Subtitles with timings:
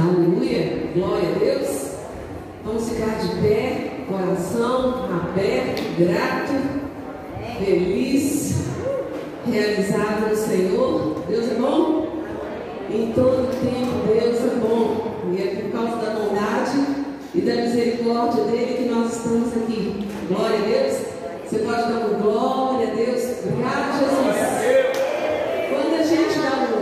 [0.00, 1.88] Aleluia, glória a Deus.
[2.64, 6.52] Vamos ficar de pé, coração aberto, grato,
[7.58, 8.68] feliz,
[9.44, 11.24] realizado no Senhor.
[11.28, 12.06] Deus é bom?
[12.88, 15.34] Em todo tempo, Deus é bom.
[15.34, 16.78] E é por causa da bondade
[17.34, 20.06] e da misericórdia dele que nós estamos aqui.
[20.28, 20.98] Glória a Deus.
[21.44, 23.24] Você pode dar um glória a Deus.
[23.44, 24.36] Obrigado, Jesus.
[25.70, 26.77] Quando a gente dá um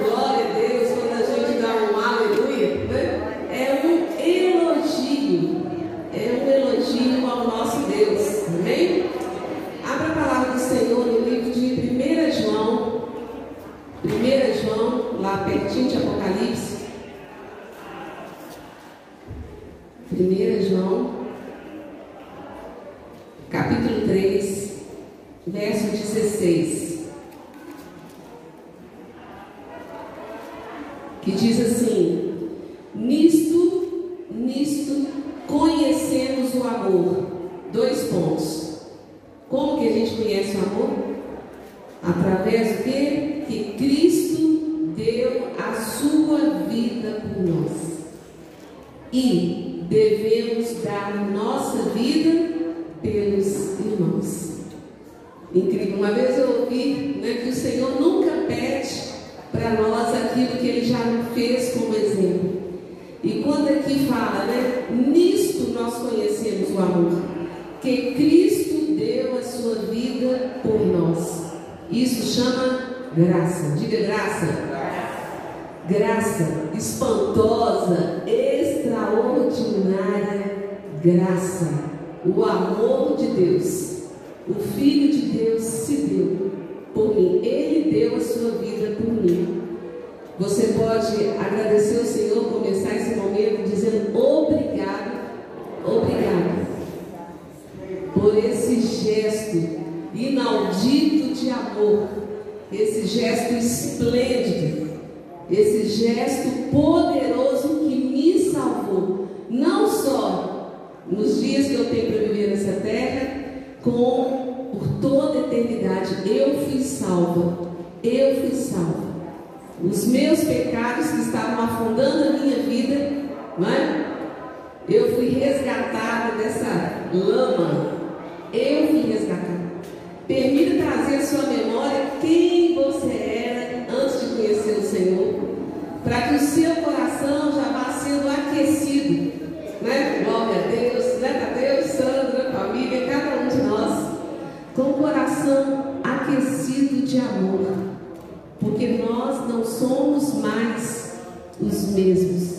[151.60, 152.56] os mesmos.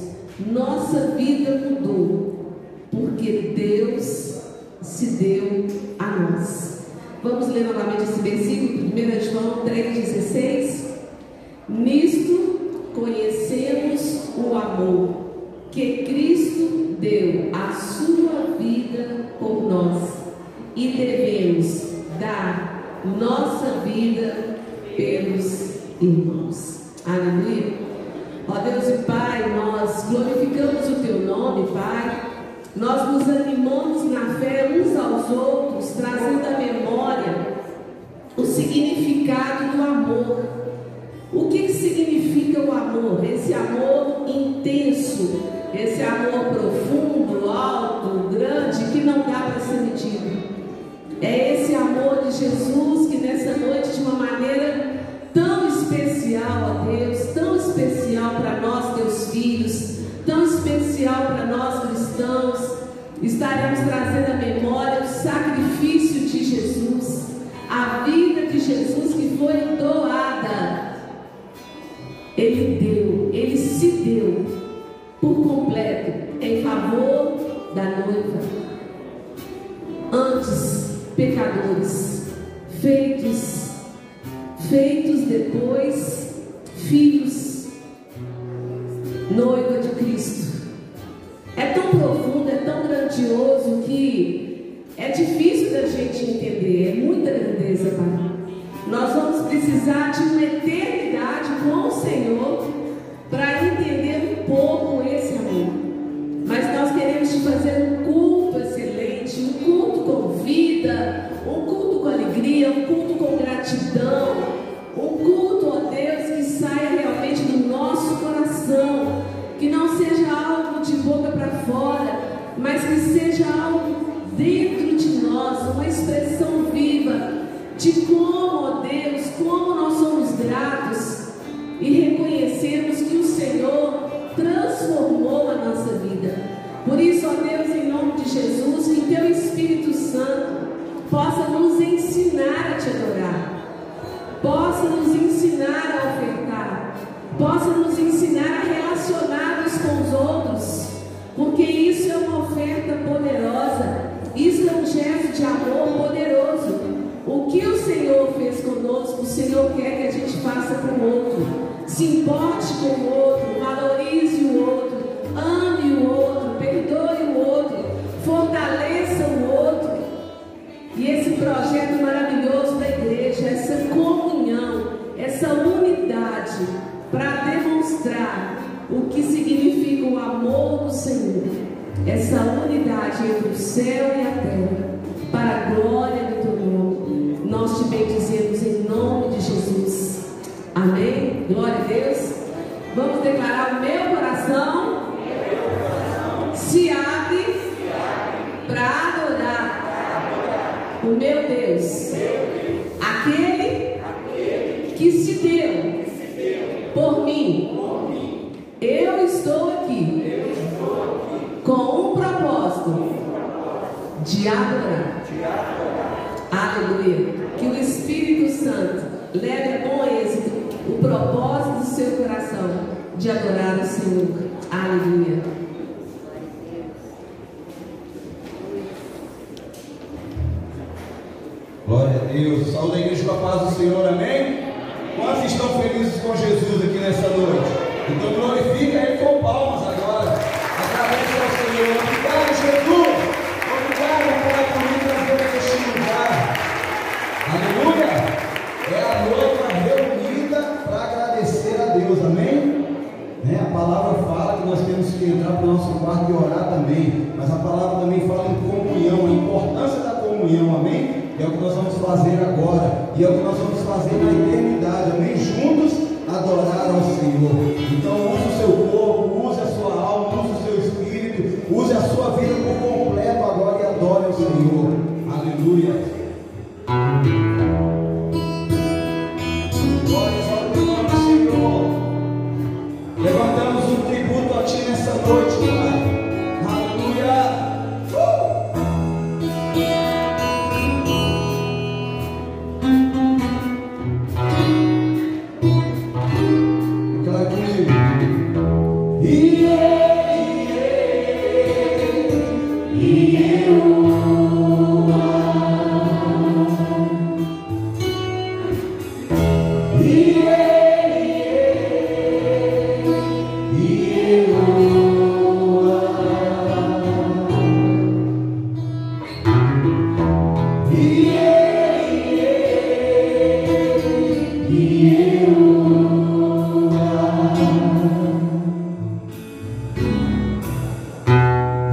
[0.52, 2.54] Nossa vida mudou,
[2.92, 4.42] porque Deus
[4.82, 5.68] se deu
[6.00, 6.82] a nós.
[7.24, 7.97] Vamos ler novamente.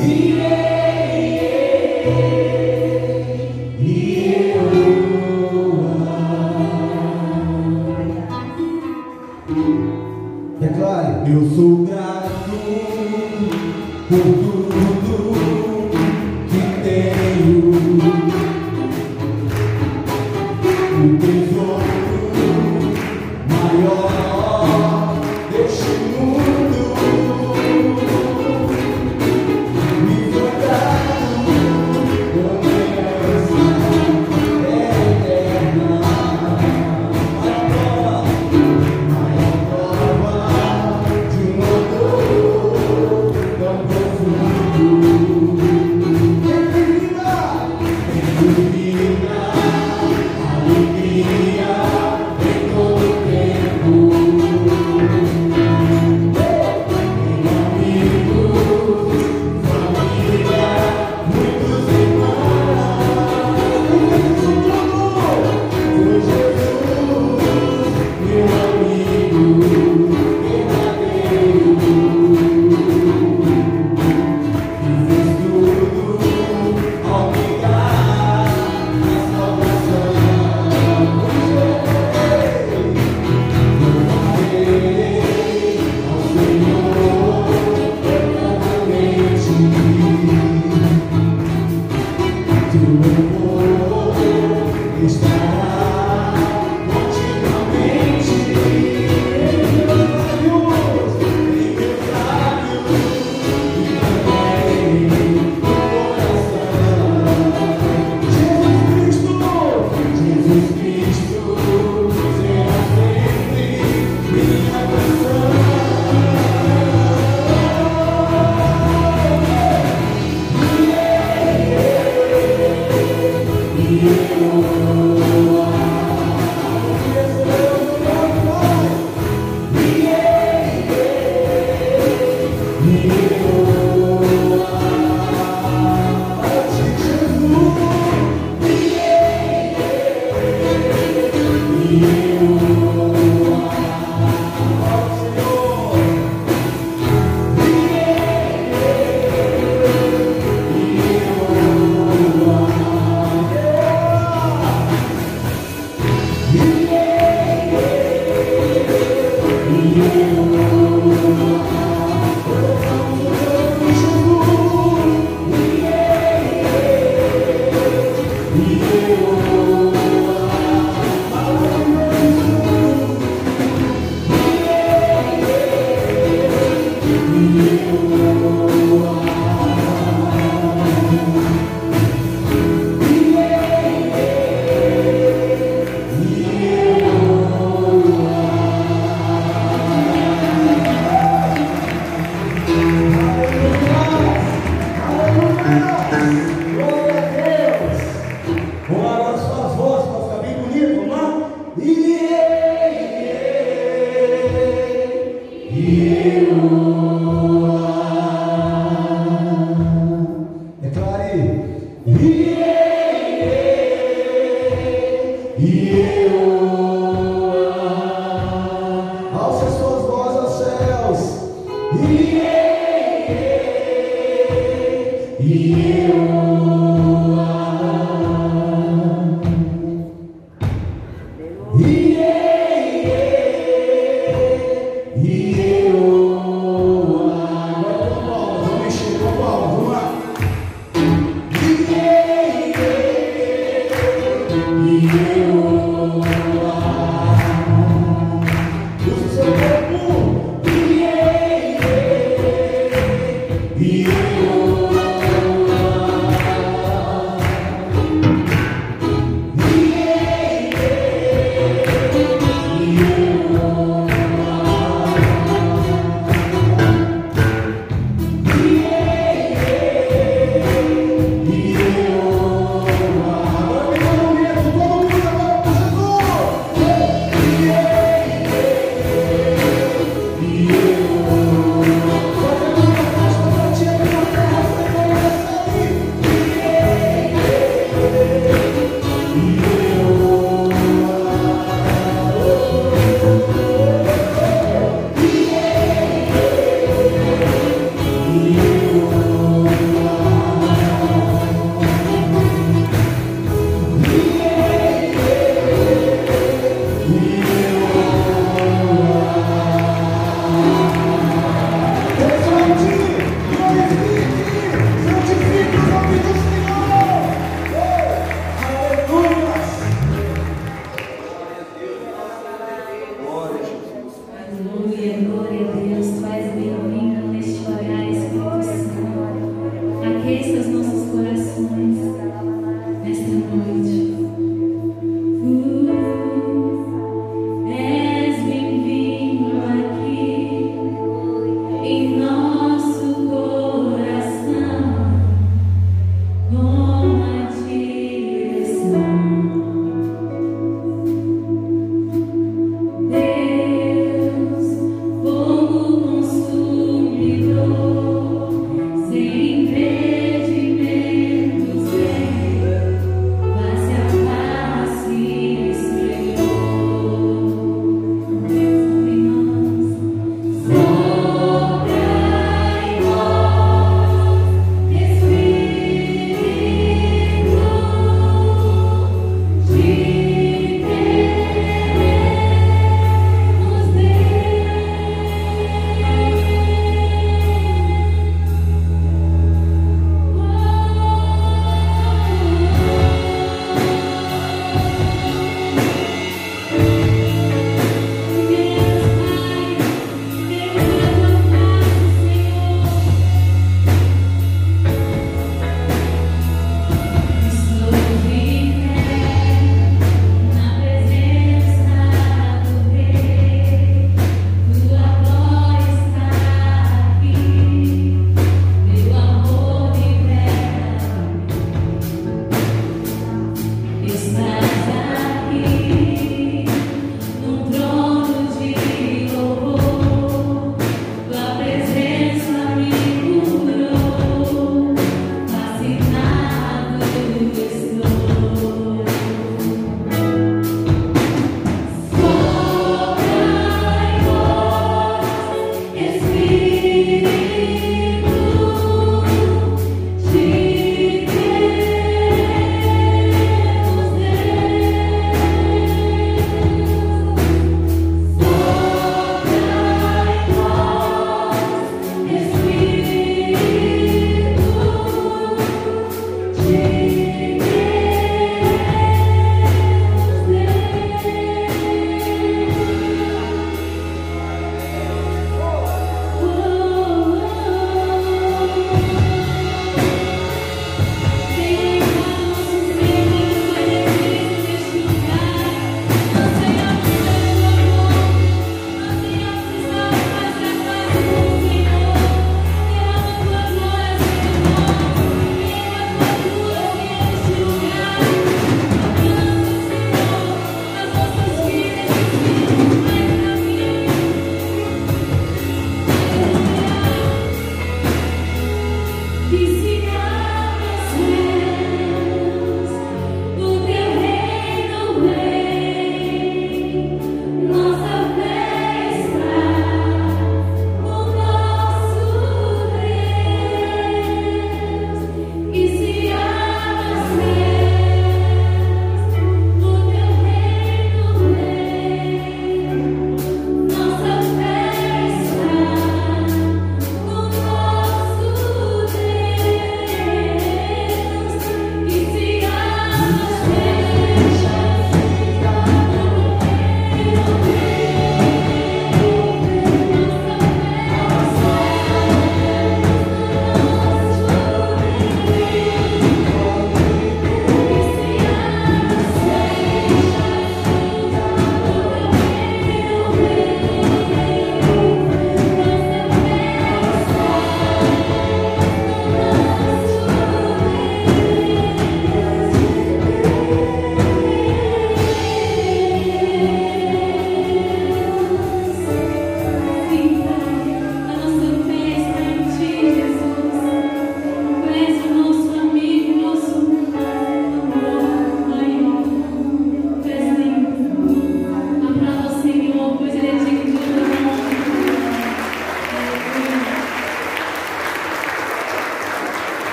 [0.00, 0.59] He is.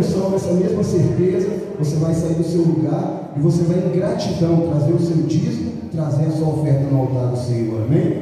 [0.00, 3.90] confissão, com essa mesma certeza, você vai sair do seu lugar e você vai, em
[3.90, 7.82] gratidão, trazer o seu dízimo, trazer a sua oferta no altar do Senhor.
[7.82, 8.19] Amém?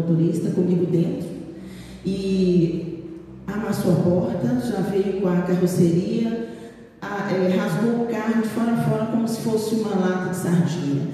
[0.00, 1.28] motorista comigo dentro
[2.04, 3.04] e
[3.46, 6.48] amassou a porta, já veio com a carroceria,
[7.00, 10.36] a, é, rasgou o carro de fora a fora como se fosse uma lata de
[10.36, 11.08] sardinha.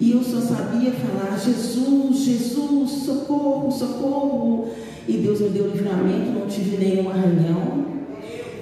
[0.00, 4.68] E eu só sabia falar: Jesus, Jesus, socorro, socorro.
[5.06, 7.84] E Deus me deu livramento, não tive nenhum arranhão.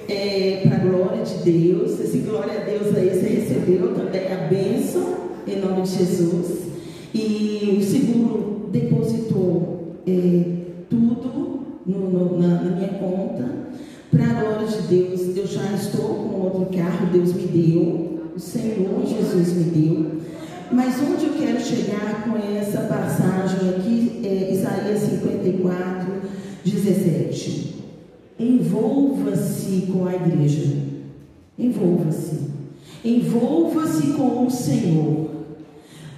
[0.09, 4.33] É, Para a glória de Deus, esse glória a Deus aí você recebeu também é
[4.33, 5.15] a bênção,
[5.47, 6.63] em nome de Jesus.
[7.13, 10.43] E o seguro depositou é,
[10.89, 13.63] tudo no, no, na, na, minha conta.
[14.09, 18.39] Para a glória de Deus, eu já estou com outro carro, Deus me deu, o
[18.39, 20.11] Senhor Jesus me deu.
[20.71, 26.13] Mas onde eu quero chegar com essa passagem aqui, é Isaías 54,
[26.65, 27.75] 17.
[28.39, 30.77] Envolva-se com a igreja.
[31.57, 32.39] Envolva-se.
[33.05, 35.32] Envolva-se com o Senhor.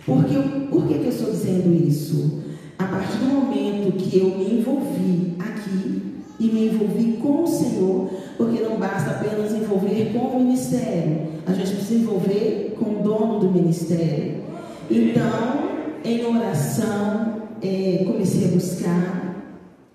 [0.05, 0.35] Porque
[0.69, 2.43] por que, que eu estou dizendo isso?
[2.77, 6.01] A partir do momento que eu me envolvi aqui
[6.39, 11.53] e me envolvi com o Senhor, porque não basta apenas envolver com o ministério, a
[11.53, 14.43] gente precisa envolver com o dono do ministério.
[14.91, 15.69] Então,
[16.03, 19.35] em oração, é, comecei a buscar,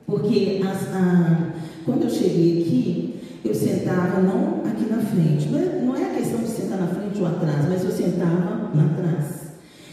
[0.07, 1.53] porque as, a,
[1.85, 6.15] quando eu cheguei aqui, eu sentava não aqui na frente, não é, não é a
[6.15, 9.50] questão de sentar na frente ou atrás, mas eu sentava lá atrás.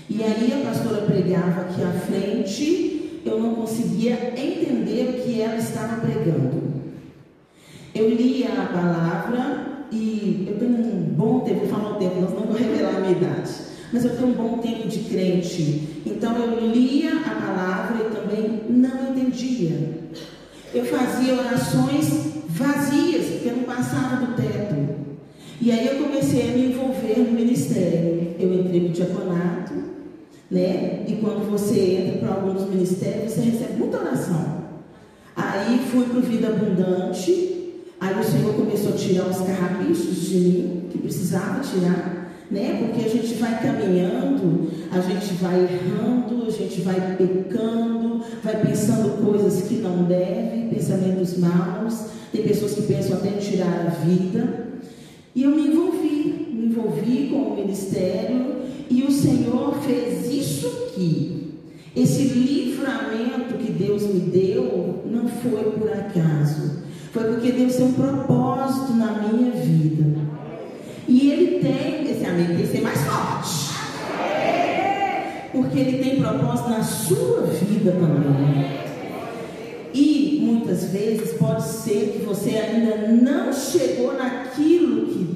[0.10, 5.58] E aí a pastora pregava aqui à frente, eu não conseguia entender o que ela
[5.58, 6.64] estava pregando.
[7.94, 12.34] Eu lia a palavra e eu tenho um bom tempo, vou falar um tempo, nós
[12.34, 13.52] não vou revelar a minha idade,
[13.92, 16.02] mas eu tenho um bom tempo de crente.
[16.06, 19.98] Então eu lia a palavra e também não entendia.
[20.74, 24.76] Eu fazia orações vazias, porque não passava do teto.
[25.60, 28.36] E aí eu comecei a me envolver no ministério.
[28.40, 29.74] Eu entrei no diaconato,
[30.50, 31.04] né?
[31.08, 34.58] E quando você entra para alguns ministérios, você recebe muita oração.
[35.36, 40.36] Aí fui para o Vida Abundante, aí o Senhor começou a tirar os carrapichos de
[40.36, 42.78] mim, que precisava tirar, né?
[42.80, 49.24] Porque a gente vai caminhando, a gente vai errando, a gente vai pecando, vai pensando
[49.24, 52.06] coisas que não deve, pensamentos maus.
[52.32, 54.67] Tem pessoas que pensam até em tirar a vida.
[55.38, 58.56] E eu me envolvi, me envolvi com o ministério
[58.90, 61.60] e o Senhor fez isso aqui.
[61.96, 66.82] Esse livramento que Deus me deu não foi por acaso.
[67.12, 70.22] Foi porque Deus tem um propósito na minha vida.
[71.08, 73.78] E Ele tem, esse amigo tem que ser mais forte.
[75.52, 78.88] Porque Ele tem propósito na sua vida também.
[79.94, 84.67] E muitas vezes pode ser que você ainda não chegou naquilo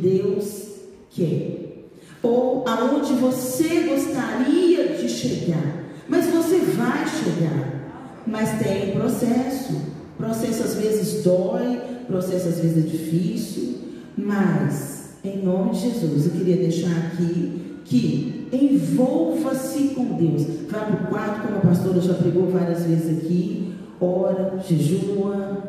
[0.01, 0.67] Deus
[1.11, 1.87] quer,
[2.23, 9.91] ou aonde você gostaria de chegar, mas você vai chegar, mas tem um processo.
[10.17, 13.75] Processo às vezes dói, processo às vezes é difícil,
[14.17, 20.45] mas em nome de Jesus, eu queria deixar aqui que envolva-se com Deus.
[20.69, 25.63] Vá para o quarto, como a pastora já pregou várias vezes aqui, ora, jejua,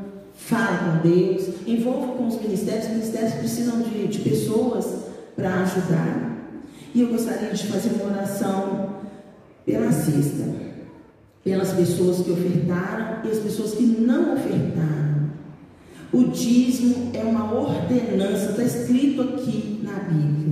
[0.47, 4.87] fala com Deus, envolva com os ministérios, os ministérios precisam de, de pessoas
[5.37, 6.33] para ajudar.
[6.95, 8.97] E eu gostaria de fazer uma oração
[9.65, 10.45] pela cesta,
[11.43, 15.31] pelas pessoas que ofertaram e as pessoas que não ofertaram.
[16.13, 20.43] O dízimo é uma ordenança, está escrito aqui na Bíblia.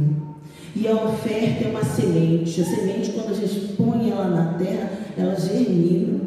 [0.75, 2.61] E a oferta é uma semente.
[2.63, 6.21] A semente, quando a gente põe ela na terra, ela germina.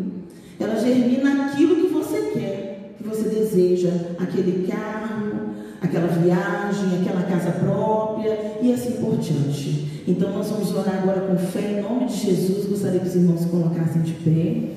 [0.59, 2.62] Ela germina aquilo que você quer
[3.03, 10.03] que você deseja, aquele carro, aquela viagem, aquela casa própria e assim por diante.
[10.07, 12.65] Então nós vamos orar agora com fé em nome de Jesus.
[12.65, 14.69] Gostaria que os irmãos se colocassem de pé.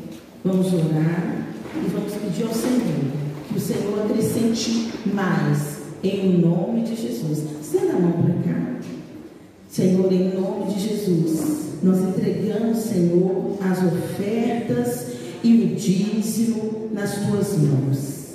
[0.45, 6.97] Vamos orar e vamos pedir ao Senhor que o Senhor acrescente mais em nome de
[6.97, 7.45] Jesus.
[7.61, 8.77] Estenda a mão para cá.
[9.69, 17.59] Senhor, em nome de Jesus, nós entregamos, Senhor, as ofertas e o dízimo nas tuas
[17.59, 18.27] mãos.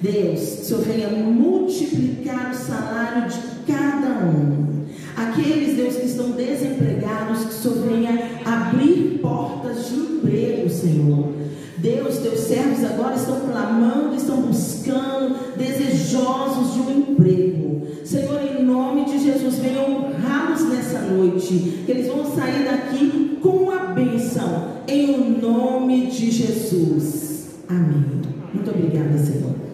[0.00, 4.84] Deus, Senhor, venha multiplicar o salário de cada um.
[5.16, 11.40] Aqueles, Deus, que estão desempregados, que o Senhor venha abrir portas de emprego, Senhor
[11.80, 17.86] Deus, teus servos agora estão clamando, estão buscando, desejosos de um emprego.
[18.04, 23.70] Senhor, em nome de Jesus, venha honrá-los nessa noite, que eles vão sair daqui com
[23.70, 27.46] a bênção, em o nome de Jesus.
[27.68, 28.20] Amém.
[28.52, 29.69] Muito obrigada, Senhor.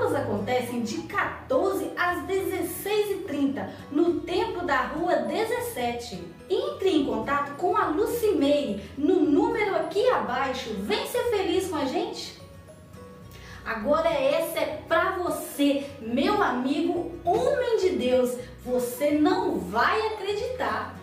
[0.00, 6.24] Aulas acontecem de 14 às 16h30 no tempo da rua 17.
[6.48, 10.70] Entre em contato com a Lucimeire no número aqui abaixo.
[10.80, 12.40] Vem ser feliz com a gente!
[13.64, 18.36] Agora essa é para você, meu amigo, homem de Deus.
[18.64, 20.98] Você não vai acreditar.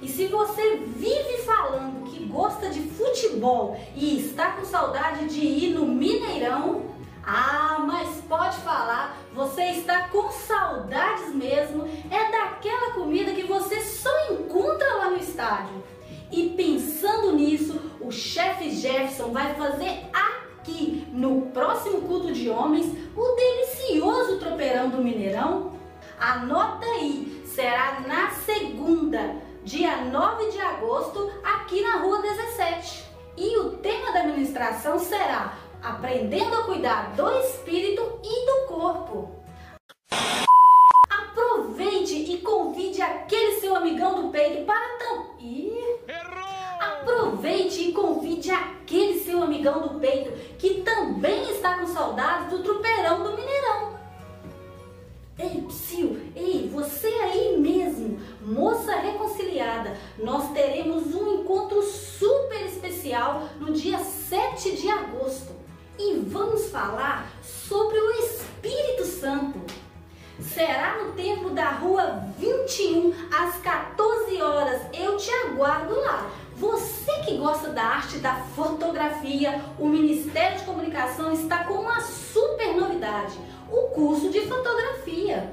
[0.00, 5.74] E se você vive falando que gosta de futebol e está com saudade de ir
[5.74, 6.97] no Mineirão,
[7.30, 14.32] ah, mas pode falar, você está com saudades mesmo, é daquela comida que você só
[14.32, 15.84] encontra lá no estádio.
[16.32, 23.36] E pensando nisso, o chefe Jefferson vai fazer aqui, no próximo culto de homens, o
[23.36, 25.74] delicioso tropeirão do Mineirão.
[26.18, 33.04] Anota aí, será na segunda, dia 9 de agosto, aqui na rua 17.
[33.36, 39.30] E o tema da ministração será aprendendo a cuidar do espírito e do corpo.
[41.10, 45.28] Aproveite e convide aquele seu amigão do peito para tam...
[46.80, 53.22] Aproveite e convide aquele seu amigão do peito que também está com saudades do trupeirão
[53.22, 53.98] do Mineirão.
[55.38, 63.72] Ei, Psyu, ei, você aí mesmo, moça reconciliada, nós teremos um encontro super especial no
[63.72, 65.67] dia 7 de agosto
[65.98, 69.60] e vamos falar sobre o Espírito Santo.
[70.40, 74.82] Será no templo da rua 21 às 14 horas.
[74.94, 76.30] Eu te aguardo lá.
[76.56, 82.76] Você que gosta da arte da fotografia, o Ministério de Comunicação está com uma super
[82.76, 83.38] novidade:
[83.70, 85.52] o curso de fotografia.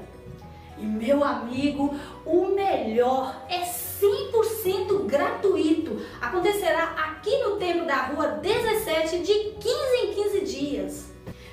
[0.78, 6.00] E meu amigo, o melhor é 100% gratuito.
[6.20, 11.06] Acontecerá aqui no templo da rua 17 de 15 em 15 dias.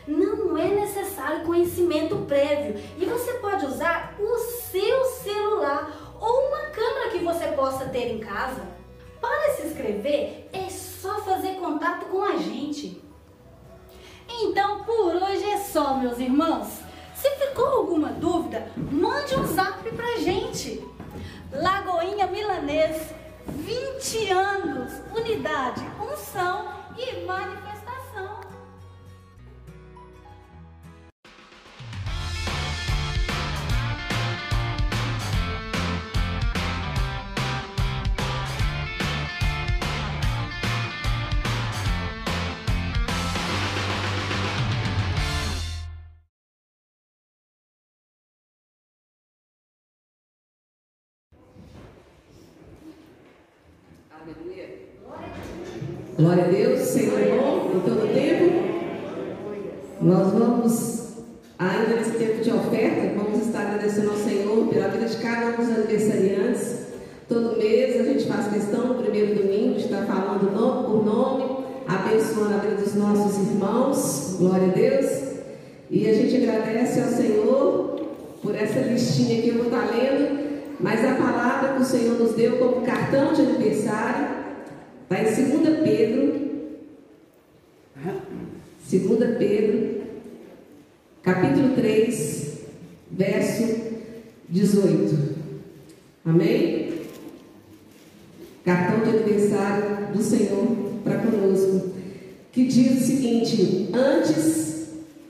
[0.05, 7.09] Não é necessário conhecimento prévio e você pode usar o seu celular ou uma câmera
[7.09, 8.61] que você possa ter em casa.
[9.21, 13.01] Para se inscrever é só fazer contato com a gente.
[14.27, 16.82] Então por hoje é só, meus irmãos.
[17.23, 20.85] Se ficou alguma dúvida, mande um zap pra gente.
[21.53, 23.01] Lagoinha Milanês,
[23.47, 26.67] 20 anos, unidade, unção
[26.97, 27.72] e manifestação.
[56.15, 58.73] Glória a Deus, Senhor é bom em todo tempo.
[59.99, 61.07] Nós vamos,
[61.57, 65.55] ainda nesse tempo de oferta, vamos estar agradecendo ao Senhor pela vida de cada um
[65.55, 66.83] dos aniversariantes.
[67.27, 70.51] Todo mês a gente faz questão, no primeiro domingo, de estar falando
[70.85, 74.35] por nome, abençoando a vida dos nossos irmãos.
[74.37, 75.23] Glória a Deus.
[75.89, 77.99] E a gente agradece ao Senhor
[78.41, 80.43] por essa listinha que eu vou estar lendo,
[80.79, 84.42] mas a palavra que o Senhor nos deu como cartão de aniversário
[85.13, 86.41] Está em 2 Pedro,
[88.89, 90.01] 2 Pedro,
[91.21, 92.61] capítulo 3,
[93.11, 93.75] verso
[94.49, 95.35] 18.
[96.25, 96.93] Amém?
[98.65, 100.67] Cartão de aniversário do Senhor
[101.03, 101.91] para conosco,
[102.51, 104.87] que diz o seguinte: Antes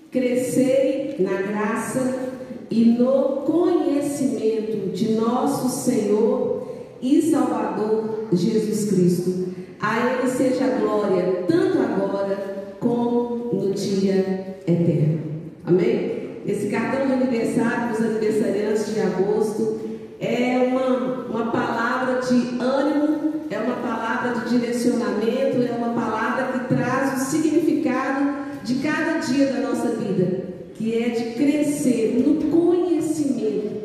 [0.09, 2.31] crescei na graça
[2.71, 6.71] e no conhecimento de nosso Senhor
[7.01, 9.62] e Salvador Jesus Cristo.
[9.83, 12.37] A Ele seja a glória, tanto agora
[12.79, 15.19] como no dia eterno.
[15.65, 16.39] Amém?
[16.47, 19.81] Esse cartão de aniversário dos aniversariantes de agosto
[20.21, 26.73] é uma, uma palavra de ânimo, é uma palavra de direcionamento, é uma palavra que
[26.73, 30.43] traz o significado de cada dia da nossa vida,
[30.75, 33.81] que é de crescer no conhecimento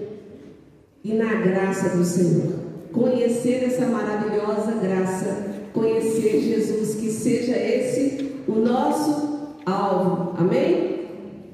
[1.02, 2.52] e na graça do Senhor.
[2.92, 10.34] Conhecer essa maravilhosa graça conhecer Jesus, que seja esse o nosso alvo.
[10.38, 10.98] Amém?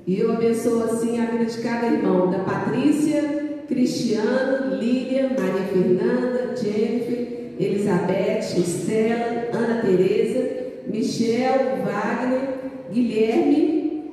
[0.07, 3.23] E eu abençoo assim a vida de cada irmão, da Patrícia,
[3.67, 10.51] Cristiano, Lília, Maria Fernanda, Jennifer, Elizabeth, Estela, Ana Teresa,
[10.87, 12.49] Michel, Wagner,
[12.93, 14.11] Guilherme,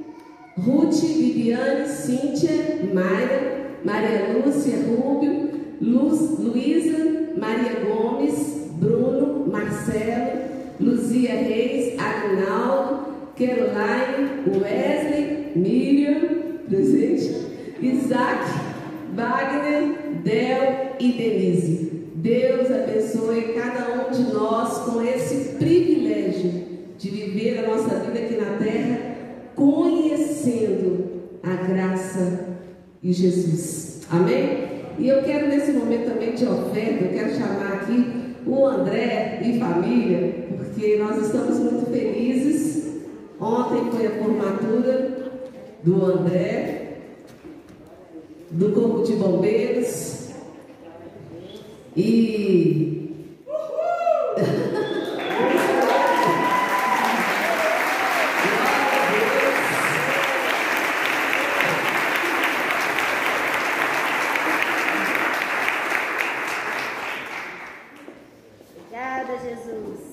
[0.57, 2.51] Ruth, Viviane, Cíntia,
[2.93, 5.49] Maia, Maria Lúcia, Rúbio,
[5.81, 10.41] Luz, Luísa, Maria Gomes, Bruno, Marcelo,
[10.79, 16.21] Luzia Reis, Agnaldo, Caroline, Wesley, Miriam,
[16.67, 17.45] presente,
[17.79, 18.43] Isaac,
[19.13, 21.91] Wagner, Del e Denise.
[22.15, 26.63] Deus abençoe cada um de nós com esse privilégio
[26.97, 29.11] de viver a nossa vida aqui na terra
[29.55, 31.05] conhecendo
[31.43, 32.47] a graça
[33.01, 34.01] de Jesus.
[34.09, 34.71] Amém?
[34.97, 39.59] E eu quero nesse momento também de oferta, eu quero chamar aqui o André e
[39.59, 43.01] família, porque nós estamos muito felizes.
[43.39, 45.21] Ontem foi a formatura
[45.83, 46.97] do André,
[48.51, 50.29] do Corpo de Bombeiros.
[51.95, 52.91] E.
[68.75, 70.11] Obrigada, Jesus.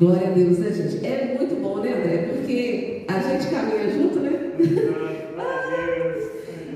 [0.00, 1.06] Glória a Deus, né, gente?
[1.06, 2.32] É muito bom, né, André?
[2.32, 4.30] Porque a gente caminha junto, né?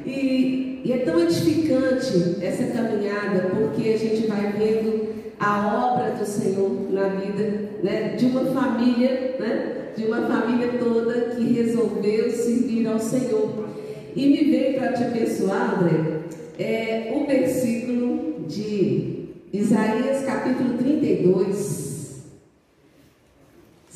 [0.07, 5.09] E, e é tão edificante essa caminhada, porque a gente vai vendo
[5.41, 11.35] a obra do Senhor na vida né, de uma família, né, de uma família toda
[11.35, 13.67] que resolveu servir ao Senhor.
[14.15, 16.21] E me veio para te abençoar, André,
[16.59, 21.94] é, o versículo de Isaías capítulo 32.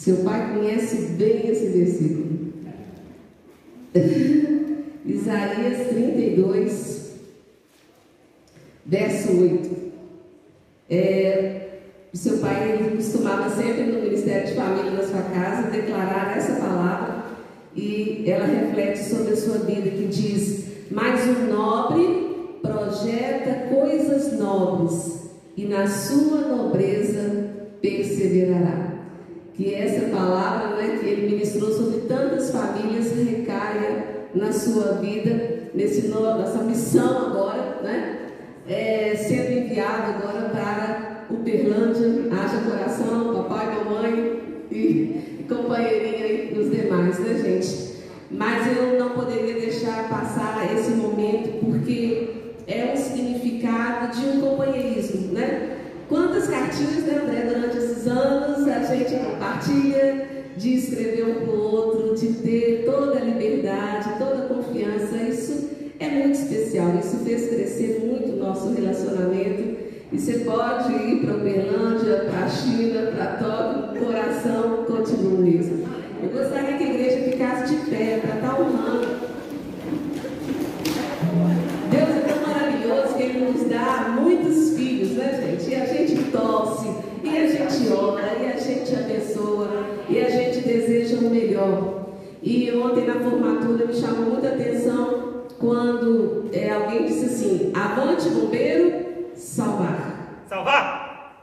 [0.08, 2.48] Seu pai conhece bem esse versículo.
[5.04, 7.12] Isaías 32,
[8.86, 9.70] verso 8.
[10.88, 11.68] É,
[12.10, 16.54] o seu pai ele costumava sempre no Ministério de Família na sua casa declarar essa
[16.54, 17.24] palavra
[17.76, 25.28] e ela reflete sobre a sua vida que diz: Mas o nobre projeta coisas nobres
[25.54, 27.50] e na sua nobreza
[27.82, 28.87] perseverará.
[29.58, 36.06] Que essa palavra né, que ele ministrou sobre tantas famílias recaia na sua vida, nesse,
[36.06, 38.18] nessa missão agora, né?
[38.68, 44.40] É, sendo enviado agora para Uberlândia, haja coração, papai, mamãe
[44.70, 44.76] e,
[45.40, 47.96] e companheirinha e os demais, né, gente?
[48.30, 52.28] Mas eu não poderia deixar passar esse momento porque
[52.68, 55.77] é um significado de um companheirismo, né?
[56.08, 61.60] Quantas cartinhas, né, André, durante esses anos a gente compartilha de escrever um para o
[61.60, 65.16] outro, de ter toda a liberdade, toda a confiança.
[65.18, 65.68] Isso
[66.00, 69.76] é muito especial, isso fez crescer muito o nosso relacionamento.
[70.10, 75.84] E você pode ir para Uberlândia, para a China, para Tóquio, coração continua isso.
[76.22, 79.28] Eu gostaria que a igreja ficasse de pé para estar honrando.
[81.90, 84.47] Deus é tão maravilhoso que Ele nos dá filhos,
[85.18, 85.70] né, gente?
[85.70, 86.88] E a gente torce,
[87.22, 89.68] e a gente ora, e a gente abençoa,
[90.08, 92.06] e a gente deseja o melhor.
[92.42, 98.92] E ontem na formatura me chamou muita atenção quando é, alguém disse assim: Avante, bombeiro,
[99.34, 100.44] salvar.
[100.48, 101.34] Salvar!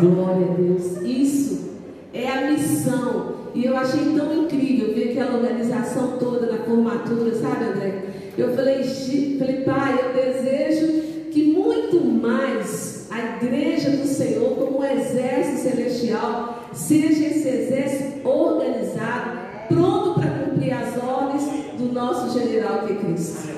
[0.00, 0.96] Glória a Deus.
[1.02, 1.70] Isso
[2.14, 3.34] é a missão.
[3.54, 8.02] E eu achei tão incrível ver aquela organização toda na formatura, sabe, André?
[8.36, 11.05] Eu falei, "Gi- falei, pai, eu desejo
[12.16, 19.38] mais a igreja do Senhor, como um exército celestial, seja esse exército organizado,
[19.68, 21.44] pronto para cumprir as ordens
[21.78, 23.48] do nosso general que é Cristo.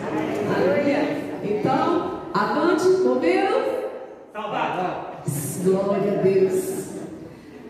[0.55, 1.19] Aleluia.
[1.43, 3.65] Então, avante, bombeiro.
[4.33, 5.23] Salvar!
[5.65, 6.79] Glória a Deus.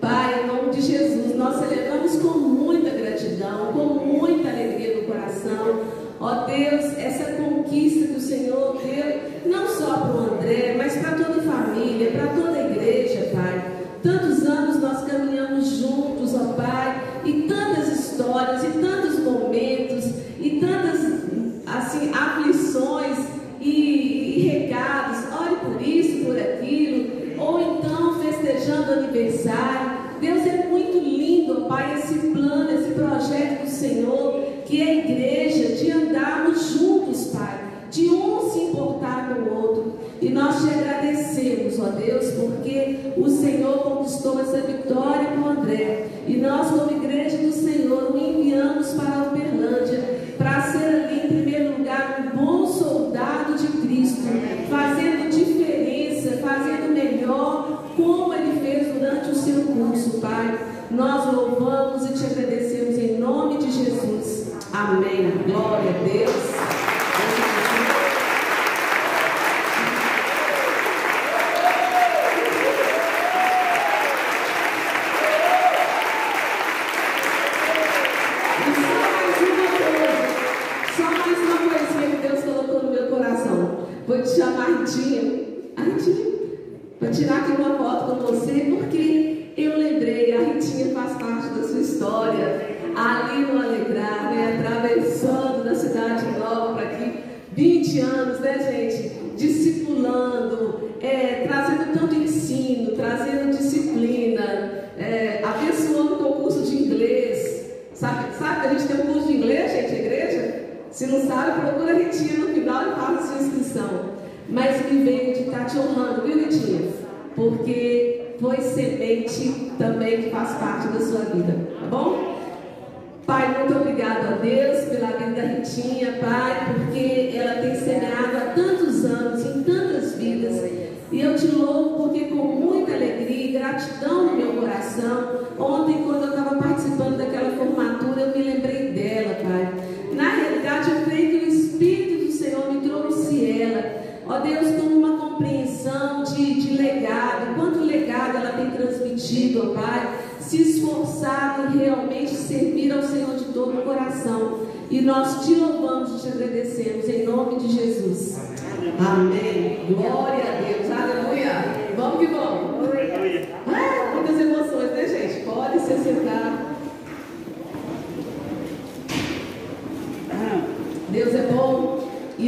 [0.00, 5.80] Pai, em nome de Jesus, nós celebramos com muita gratidão, com muita alegria no coração.
[6.20, 11.12] Ó Deus, essa conquista que o Senhor deu, não só para o André, mas para
[11.12, 13.78] toda a família, para toda a igreja, Pai.
[14.02, 17.07] Tantos anos nós caminhamos juntos, ó Pai,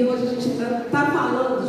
[0.01, 1.60] E hoje a gente está falando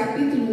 [0.00, 0.49] capítulo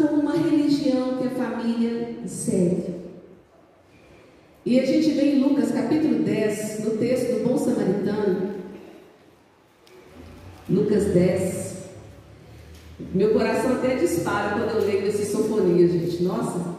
[0.00, 3.00] como uma religião que a família segue.
[4.64, 8.54] E a gente vê em Lucas capítulo 10, no texto do Bom Samaritano,
[10.68, 11.70] Lucas 10.
[13.14, 16.22] Meu coração até dispara quando eu leio essa sinfonia, gente.
[16.22, 16.76] Nossa.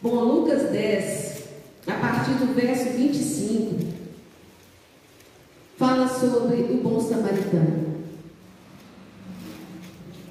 [0.00, 1.44] Bom, Lucas 10,
[1.86, 3.86] a partir do verso 25,
[5.76, 7.92] fala sobre o bom samaritano.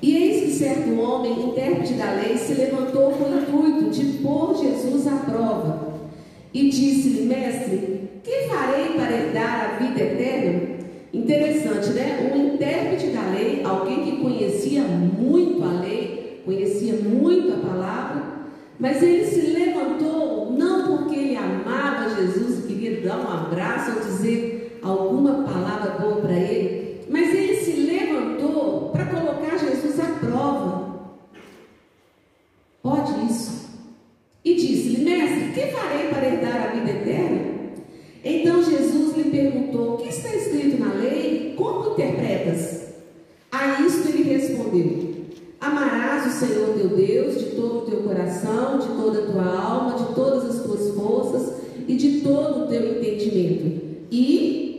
[0.02, 0.31] E aí
[0.62, 5.94] certo homem, intérprete da lei, se levantou com o intuito de pôr Jesus à prova
[6.54, 10.82] e disse-lhe: Mestre, que farei para herdar a vida eterna?
[11.12, 12.32] Interessante, né?
[12.32, 18.24] Um intérprete da lei, alguém que conhecia muito a lei, conhecia muito a palavra,
[18.80, 24.06] mas ele se levantou não porque ele amava Jesus e queria dar um abraço ou
[24.06, 26.81] dizer alguma palavra boa para ele,
[27.12, 30.92] mas ele se levantou para colocar Jesus à prova.
[32.82, 33.70] Pode isso.
[34.44, 37.52] E disse-lhe, mestre, que farei para herdar a vida eterna?
[38.24, 41.54] Então Jesus lhe perguntou: O que está escrito na lei?
[41.58, 42.94] Como interpretas?
[43.52, 45.12] A isto ele respondeu:
[45.60, 49.96] Amarás o Senhor teu Deus de todo o teu coração, de toda a tua alma,
[49.96, 53.82] de todas as tuas forças e de todo o teu entendimento.
[54.10, 54.71] E,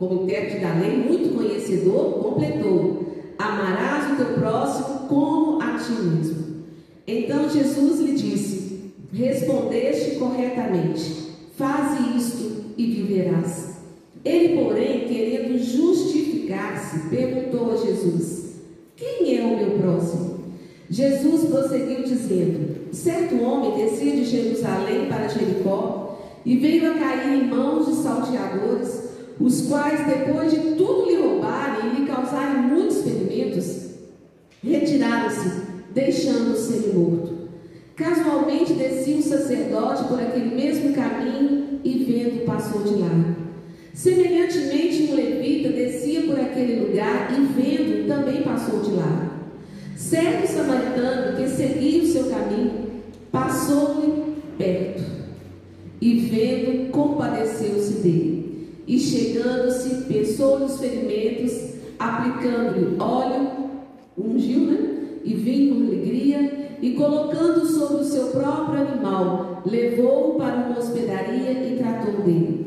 [0.00, 3.04] como intérprete da lei, muito conhecedor, completou:
[3.38, 6.64] Amarás o teu próximo como a ti mesmo.
[7.06, 11.28] Então Jesus lhe disse: Respondeste corretamente.
[11.54, 13.80] Faze isto e viverás.
[14.24, 18.54] Ele, porém, querendo justificar-se, perguntou a Jesus:
[18.96, 20.40] Quem é o meu próximo?
[20.88, 27.48] Jesus prosseguiu dizendo: Certo homem descia de Jerusalém para Jericó e veio a cair em
[27.48, 29.09] mãos de salteadores,
[29.40, 33.88] os quais, depois de tudo lhe roubarem e lhe causarem muitos ferimentos,
[34.62, 35.62] retiraram-se,
[35.94, 37.48] deixando-o ser morto.
[37.96, 43.36] Casualmente descia um sacerdote por aquele mesmo caminho e vendo passou de lá.
[43.94, 49.30] Semelhantemente, um levita descia por aquele lugar e vendo também passou de lá.
[49.96, 52.90] Certo samaritano que seguia o seu caminho
[53.30, 55.02] passou-lhe perto
[56.00, 58.39] e vendo compadeceu-se dele.
[58.90, 63.48] E chegando-se, pensou nos ferimentos, aplicando-lhe óleo,
[64.18, 64.78] ungiu, né?
[65.24, 71.52] E vinho com alegria e colocando sobre o seu próprio animal, levou-o para uma hospedaria
[71.52, 72.66] e tratou dele.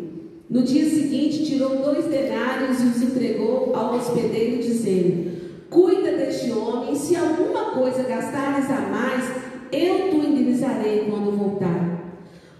[0.50, 5.30] No dia seguinte, tirou dois denários e os entregou ao hospedeiro, dizendo:
[5.70, 9.30] Cuida deste homem, se alguma coisa gastares a mais,
[9.74, 11.94] eu te indenizarei quando voltar.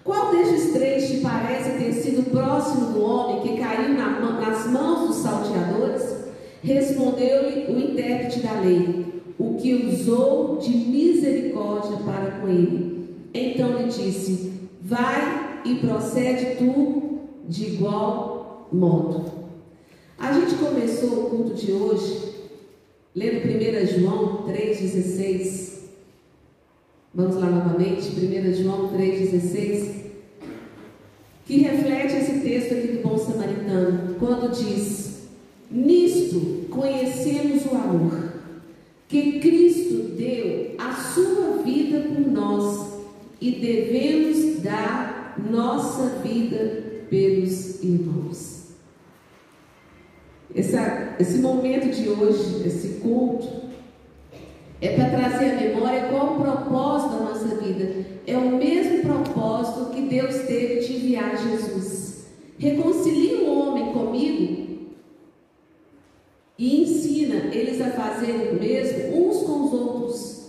[0.03, 1.62] Qual destes três te parece
[6.64, 9.03] Respondeu-lhe o intérprete da lei
[9.38, 13.09] o que usou de misericórdia para com ele.
[13.34, 19.26] Então lhe disse: Vai e procede tu de igual modo.
[20.18, 22.34] A gente começou o culto de hoje
[23.14, 25.74] lendo 1 João 3,16.
[27.14, 30.03] Vamos lá novamente, 1 João 3,16.
[31.45, 35.12] Que reflete esse texto aqui do bom samaritano, quando diz:
[35.70, 38.34] Nisto conhecemos o amor
[39.07, 42.93] que Cristo deu a sua vida por nós
[43.39, 48.64] e devemos dar nossa vida pelos irmãos.
[50.55, 53.47] Essa, esse momento de hoje, esse culto,
[54.82, 58.05] é para trazer à memória qual o propósito da nossa vida.
[58.26, 62.26] É o mesmo propósito que Deus teve de enviar Jesus.
[62.57, 64.62] Reconcilie o homem comigo
[66.64, 70.43] e ensina eles a fazerem o mesmo uns com os outros.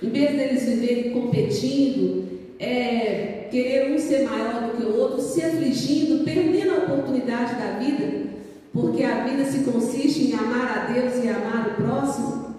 [0.00, 2.24] Em vez deles viverem competindo,
[2.56, 7.80] é, querer um ser maior do que o outro, se afligindo, perdendo a oportunidade da
[7.80, 8.30] vida,
[8.72, 12.54] porque a vida se consiste em amar a Deus e amar o próximo,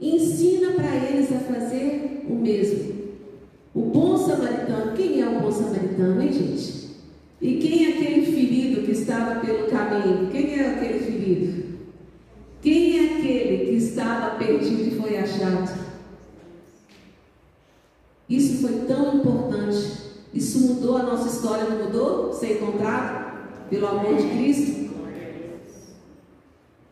[0.00, 2.94] ensina para eles a fazer o mesmo.
[3.74, 6.84] O bom samaritano, quem é o bom samaritano, hein, gente?
[7.42, 10.30] E quem é aquele ferido que estava pelo caminho?
[10.30, 11.73] Quem é aquele ferido?
[12.64, 15.70] Quem é aquele que estava perdido e foi achado?
[18.26, 20.14] Isso foi tão importante.
[20.32, 22.32] Isso mudou a nossa história, não mudou?
[22.32, 24.84] Ser encontrado pelo amor de Cristo?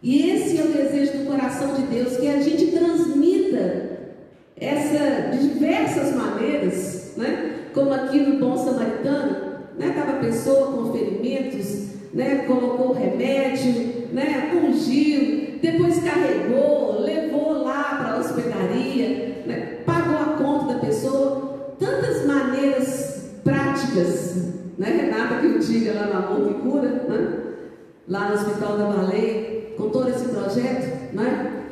[0.03, 4.13] E esse é o desejo do coração de Deus, que a gente transmita
[4.55, 7.71] essa de diversas maneiras, né?
[7.73, 9.89] Como aqui no Bom Samaritano, né?
[9.89, 12.45] Estava a pessoa com ferimentos, né?
[12.47, 14.53] Colocou remédio, né?
[14.55, 19.79] Ungiu, depois carregou, levou lá para a hospedaria, né?
[19.87, 21.77] pagou a conta da pessoa.
[21.79, 24.37] Tantas maneiras práticas,
[24.77, 27.39] né, Renata, que eu diga lá na Monte Cura, né?
[28.09, 31.63] lá no Hospital da Baleia, com todo esse projeto, né?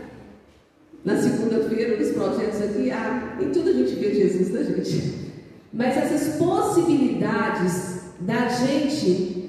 [1.04, 5.32] Na segunda-feira, os projetos aqui, ah, em tudo a gente vê Jesus, né, gente?
[5.72, 9.39] Mas essas possibilidades da gente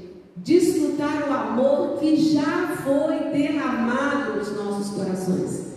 [0.44, 5.72] desfrutar o amor que já foi derramado nos nossos corações.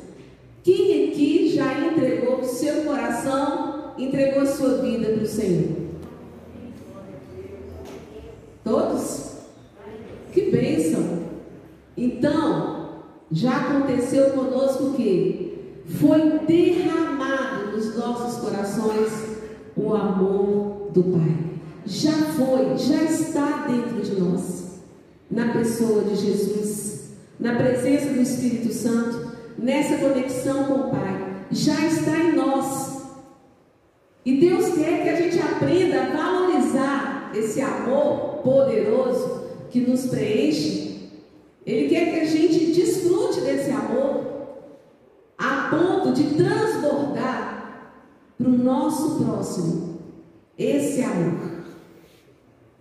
[0.63, 5.85] Quem aqui já entregou o seu coração, entregou a sua vida para o Senhor?
[8.65, 9.35] Todos?
[10.33, 11.25] Que bênção!
[11.97, 15.53] Então, já aconteceu conosco o quê?
[16.01, 19.13] Foi derramado nos nossos corações
[19.77, 21.54] o amor do Pai.
[21.87, 24.81] Já foi, já está dentro de nós,
[25.31, 31.45] na pessoa de Jesus, na presença do Espírito Santo, nessa conexão com o Pai.
[31.51, 33.03] Já está em nós.
[34.25, 41.11] E Deus quer que a gente aprenda a valorizar esse amor poderoso que nos preenche.
[41.67, 44.25] Ele quer que a gente desfrute desse amor
[45.37, 47.93] a ponto de transbordar
[48.39, 49.99] para o nosso próximo
[50.57, 51.54] esse amor.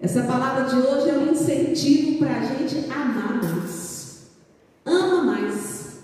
[0.04, 4.32] Essa palavra de hoje é um incentivo para a gente amar mais.
[4.86, 6.00] Ama mais.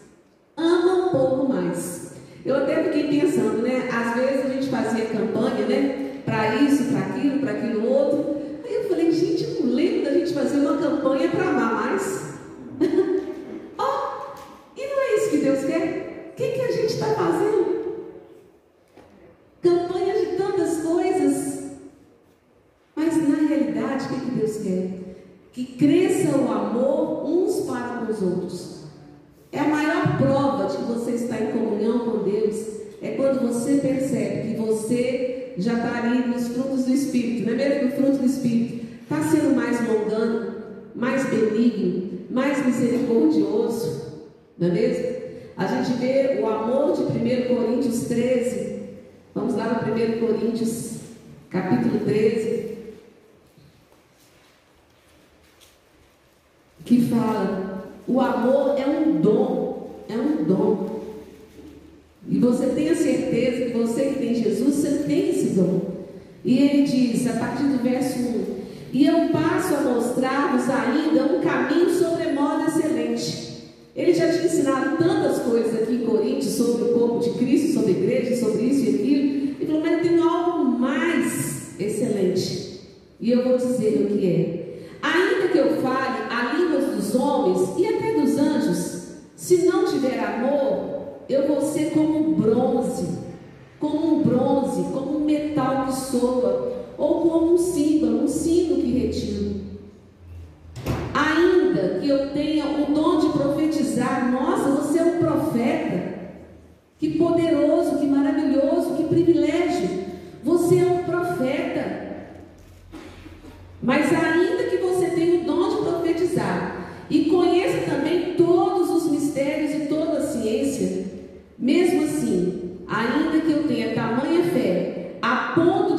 [0.55, 2.13] Ama um pouco mais.
[2.45, 3.89] Eu até fiquei pensando, né?
[3.91, 6.21] Às vezes a gente fazia campanha, né?
[6.23, 8.37] Para isso, para aquilo, para aquilo outro.
[8.65, 11.68] Aí eu falei, gente, não lembro da gente fazer uma campanha para amar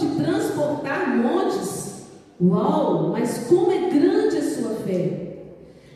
[0.00, 2.06] de transportar montes,
[2.40, 5.30] uau, mas como é grande a sua fé!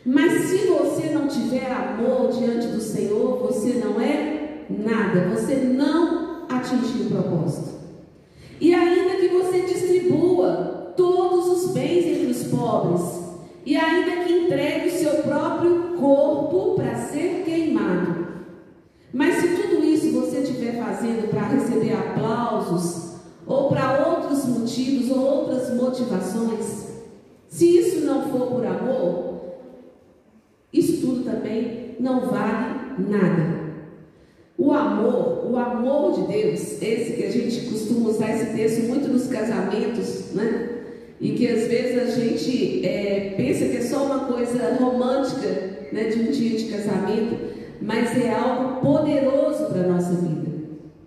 [0.05, 6.45] Mas se você não tiver amor diante do Senhor, você não é nada, você não
[6.47, 7.75] atingiu o propósito.
[8.61, 13.25] E ainda que você distribua todos os bens entre os pobres,
[13.65, 18.27] e ainda que entregue o seu próprio corpo para ser queimado,
[19.11, 23.04] mas se tudo isso você estiver fazendo para receber aplausos,
[23.47, 26.85] ou para outros motivos, ou outras motivações,
[27.47, 29.35] se isso não for por amor,
[30.73, 32.75] isso tudo também não vale
[33.07, 33.65] nada.
[34.57, 39.07] O amor, o amor de Deus, esse que a gente costuma usar esse texto muito
[39.07, 40.69] nos casamentos, né?
[41.19, 45.47] E que às vezes a gente é, pensa que é só uma coisa romântica,
[45.91, 46.05] né?
[46.05, 47.37] De um dia de casamento,
[47.81, 50.51] mas é algo poderoso para a nossa vida.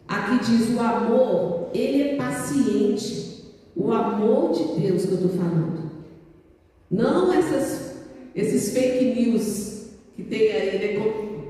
[0.06, 3.28] Aqui diz o amor, ele é paciente.
[3.76, 5.90] O amor de Deus que eu estou falando.
[6.90, 7.96] Não essas,
[8.34, 10.98] esses fake news que tem aí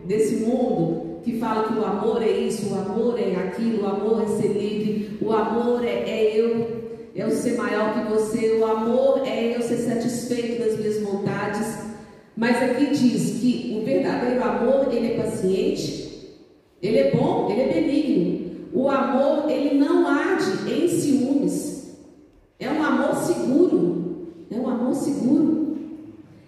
[0.05, 4.23] desse mundo que fala que o amor é isso, o amor é aquilo, o amor
[4.23, 6.67] é ser livre, o amor é, é eu,
[7.15, 11.79] é eu ser maior que você, o amor é eu ser satisfeito das minhas vontades.
[12.37, 16.39] Mas aqui diz que o verdadeiro amor, ele é paciente,
[16.81, 18.38] ele é bom, ele é benigno.
[18.73, 21.97] O amor, ele não arde em ciúmes.
[22.59, 24.29] É um amor seguro.
[24.51, 25.77] É um amor seguro.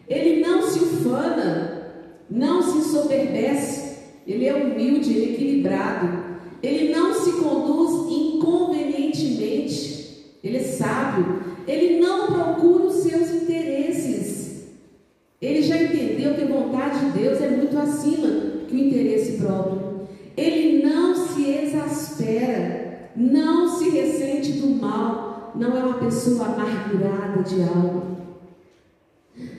[0.08, 1.92] Ele não se ufana,
[2.28, 3.98] não se soberbece.
[4.26, 6.30] Ele é humilde, ele é equilibrado.
[6.62, 10.26] Ele não se conduz inconvenientemente.
[10.42, 11.40] Ele é sábio.
[11.66, 14.66] Ele não procura os seus interesses.
[15.40, 18.28] Ele já entendeu que a vontade de Deus é muito acima
[18.68, 19.89] que o interesse próprio.
[20.40, 27.62] Ele não se exaspera, não se ressente do mal, não é uma pessoa amargurada de
[27.62, 28.16] algo.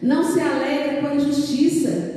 [0.01, 2.11] Não se alegra com a injustiça.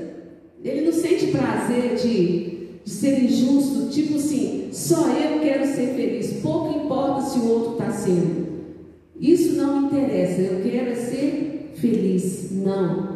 [0.62, 6.40] Ele não sente prazer de, de ser injusto, tipo assim, só eu quero ser feliz,
[6.40, 8.44] pouco importa se o outro está sendo.
[9.20, 12.50] Isso não me interessa, eu quero é ser feliz.
[12.50, 13.14] Não.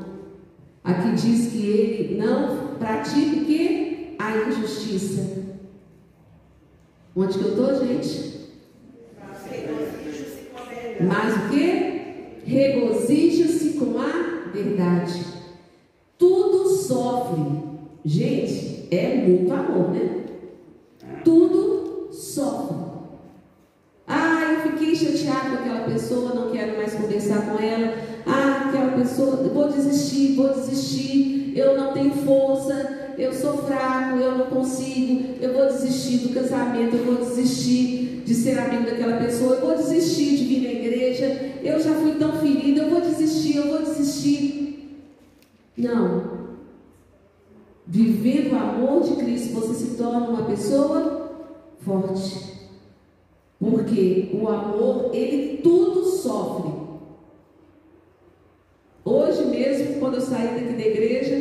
[0.85, 3.88] Aqui diz que ele não pratica o que?
[4.19, 5.39] A injustiça.
[7.15, 8.29] Onde que eu estou, gente?
[11.01, 11.89] Mas o que?
[12.45, 15.25] Regozija-se com a verdade.
[16.17, 17.43] Tudo sofre.
[18.05, 20.25] Gente, é muito amor, né?
[21.25, 22.77] Tudo sofre.
[24.07, 27.95] Ah, eu fiquei chateado com aquela pessoa, não quero mais conversar com ela.
[28.99, 35.37] Pessoa, vou desistir, vou desistir, eu não tenho força, eu sou fraco, eu não consigo,
[35.41, 39.77] eu vou desistir do casamento, eu vou desistir de ser amigo daquela pessoa, eu vou
[39.77, 41.27] desistir de vir na igreja,
[41.63, 44.99] eu já fui tão ferido, eu vou desistir, eu vou desistir.
[45.77, 46.39] Não.
[47.87, 51.31] Vivendo o amor de Cristo, você se torna uma pessoa
[51.81, 52.59] forte.
[53.59, 56.78] Porque o amor, ele tudo sofre.
[59.09, 61.35] Hoje mesmo, quando eu saí daqui da igreja,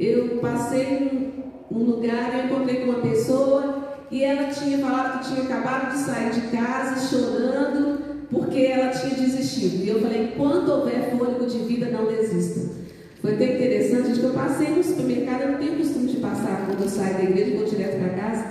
[0.00, 1.30] eu passei
[1.70, 5.98] num lugar, eu encontrei com uma pessoa e ela tinha falado que tinha acabado de
[5.98, 7.98] sair de casa chorando
[8.30, 9.84] porque ela tinha desistido.
[9.84, 12.80] E eu falei, enquanto houver fôlego de vida, não desista.
[13.20, 16.80] Foi até interessante, que eu passei no supermercado, eu não tenho costume de passar quando
[16.80, 18.46] eu saio da igreja e vou direto para casa.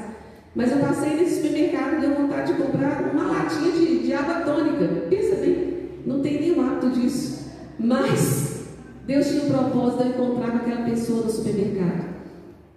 [0.54, 4.42] Mas eu passei nesse supermercado e deu vontade de comprar uma latinha de, de água
[4.42, 4.88] tônica.
[5.10, 7.50] Pensa bem, não tem nenhum hábito disso.
[7.80, 8.51] Mas
[9.06, 12.12] Deus tinha um propósito de eu encontrar com aquela pessoa no supermercado.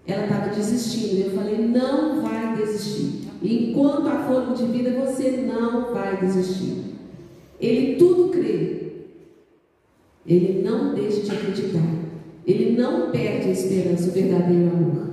[0.07, 1.27] Ela estava desistindo.
[1.27, 3.29] Eu falei, não vai desistir.
[3.43, 6.95] Enquanto há fôlego de vida, você não vai desistir.
[7.61, 8.93] Ele tudo crê.
[10.27, 12.05] Ele não deixa de acreditar.
[12.47, 15.05] Ele não perde a esperança, o verdadeiro amor.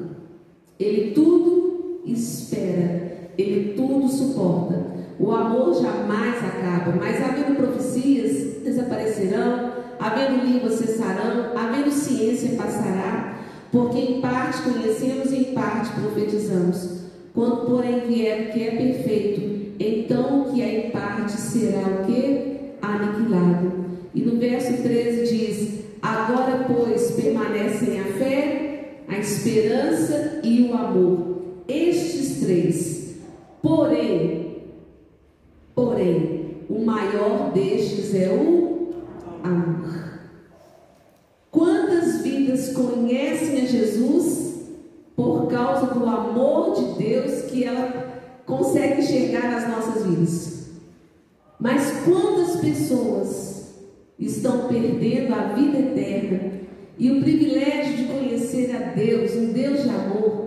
[0.80, 4.92] Ele tudo espera, ele tudo suporta.
[5.20, 9.71] O amor jamais acaba, mas havendo profecias desaparecerão,
[10.02, 13.38] havendo línguas cessarão, havendo ciência passará,
[13.72, 17.02] porque em parte conhecemos e em parte profetizamos.
[17.34, 22.06] Quando porém vier o que é perfeito, então o que é em parte será o
[22.06, 22.74] que?
[22.82, 23.72] Aniquilado.
[24.14, 31.32] E no verso 13 diz: Agora, pois, permanecem a fé, a esperança e o amor
[31.72, 33.16] estes três.
[33.62, 34.58] Porém,
[35.74, 38.71] porém, o maior destes é o
[39.44, 40.22] amor.
[41.50, 44.62] Quantas vidas conhecem a Jesus
[45.16, 50.70] por causa do amor de Deus que ela consegue enxergar nas nossas vidas?
[51.60, 53.76] Mas quantas pessoas
[54.18, 56.62] estão perdendo a vida eterna
[56.98, 60.42] e o privilégio de conhecer a Deus, um Deus de amor,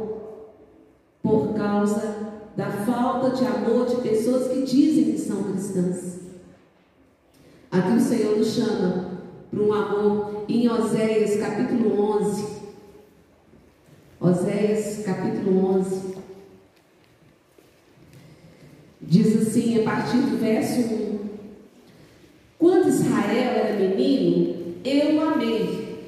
[1.22, 2.14] por causa
[2.56, 6.23] da falta de amor de pessoas que dizem que são cristãs.
[7.74, 9.18] Aqui o Senhor nos chama
[9.50, 12.44] para um amor em Oséias capítulo 11.
[14.20, 16.14] Oséias capítulo 11.
[19.02, 21.18] Diz assim, a partir do verso 1:
[22.60, 25.98] Quando Israel era menino, eu o amei.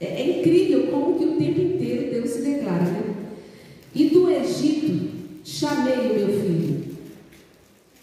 [0.00, 3.14] É, é incrível como que o tempo inteiro Deus se declara, né?
[3.92, 5.10] E do Egito
[5.42, 6.84] chamei o meu filho.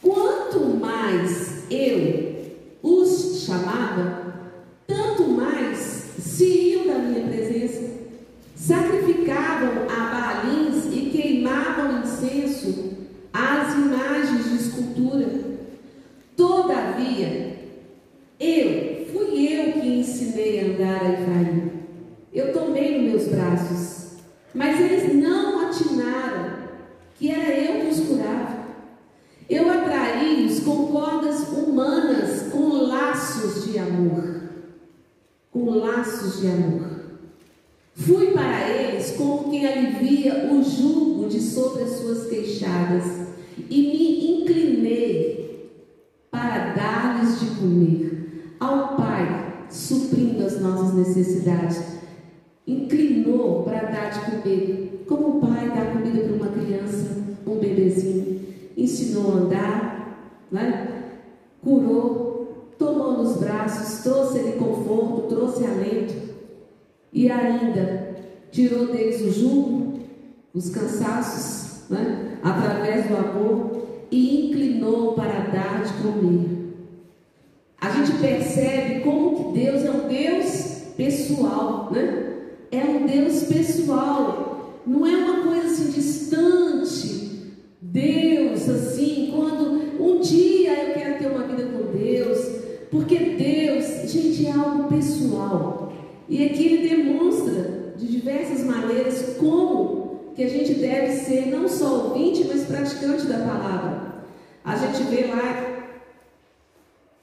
[0.01, 2.36] Quanto mais eu
[3.48, 4.34] os chamava,
[4.86, 5.78] tanto mais
[6.20, 7.88] se iam da minha presença.
[8.56, 12.98] Sacrificavam a balins e queimavam incenso
[13.32, 15.30] às imagens de escultura.
[16.36, 17.58] Todavia,
[18.39, 21.72] eu, fui eu que ensinei a andar a Efraim.
[22.34, 24.18] Eu tomei nos meus braços,
[24.54, 26.58] mas eles não atinaram
[27.16, 28.58] que era eu que os curava.
[29.50, 34.41] Eu atraí-os com cordas humanas, com laços de amor.
[35.52, 36.98] Com laços de amor.
[37.95, 43.28] Fui para eles como quem alivia o jugo de sobre as suas queixadas
[43.70, 45.78] e me inclinei
[46.30, 51.98] para dar-lhes de comer ao Pai, suprindo as nossas necessidades.
[52.68, 58.41] Inclinou para dar de comer, como o pai dá comida para uma criança, um bebezinho.
[58.76, 60.98] Ensinou a andar, né?
[61.64, 62.36] curou,
[62.78, 66.13] tomou nos braços, trouxe ele conforto, trouxe alento
[67.11, 68.15] e ainda
[68.51, 69.88] tirou deles o jugo
[70.57, 72.38] os cansaços, né?
[72.41, 76.57] através do amor, e inclinou para dar de comer.
[77.80, 82.34] A gente percebe como que Deus é um Deus pessoal, né?
[82.71, 87.28] É um Deus pessoal, não é uma coisa assim distante.
[87.80, 92.57] Deus, assim, quando um dia eu quero ter uma vida com Deus,
[92.89, 95.93] porque Deus, gente, é algo pessoal.
[96.29, 102.09] E aqui ele demonstra de diversas maneiras como que a gente deve ser não só
[102.09, 104.23] ouvinte, mas praticante da palavra.
[104.63, 105.88] A gente vê lá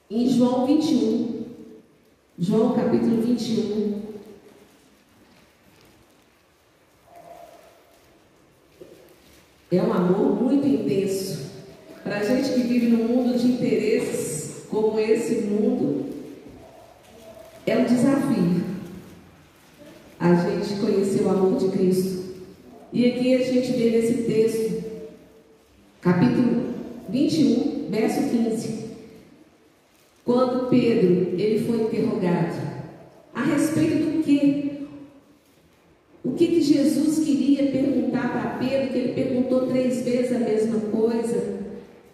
[0.09, 1.45] em João 21,
[2.37, 4.01] João capítulo 21.
[9.71, 11.45] É um amor muito intenso.
[12.03, 16.05] Para a gente que vive num mundo de interesses como esse mundo,
[17.65, 18.63] é um desafio
[20.19, 22.25] a gente conhecer o amor de Cristo.
[22.93, 24.83] E aqui a gente vê nesse texto,
[26.01, 26.73] capítulo
[27.09, 28.85] 21, verso 15,
[30.23, 32.55] quando Pedro ele foi interrogado
[33.33, 34.87] a respeito do que?
[36.23, 40.79] O que, que Jesus queria perguntar para Pedro, que ele perguntou três vezes a mesma
[40.89, 41.64] coisa,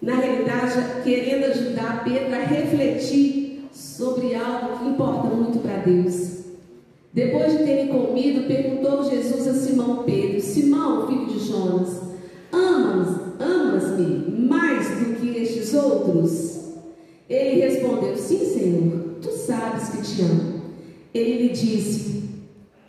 [0.01, 6.41] na realidade querendo ajudar Pedro a refletir sobre algo que importa muito para Deus.
[7.13, 12.01] Depois de terem comido, perguntou Jesus a Simão Pedro: Simão, filho de Jonas,
[12.51, 16.61] amas, amas-me mais do que estes outros?
[17.29, 20.61] Ele respondeu: Sim, Senhor, tu sabes que te amo.
[21.13, 22.23] Ele lhe disse: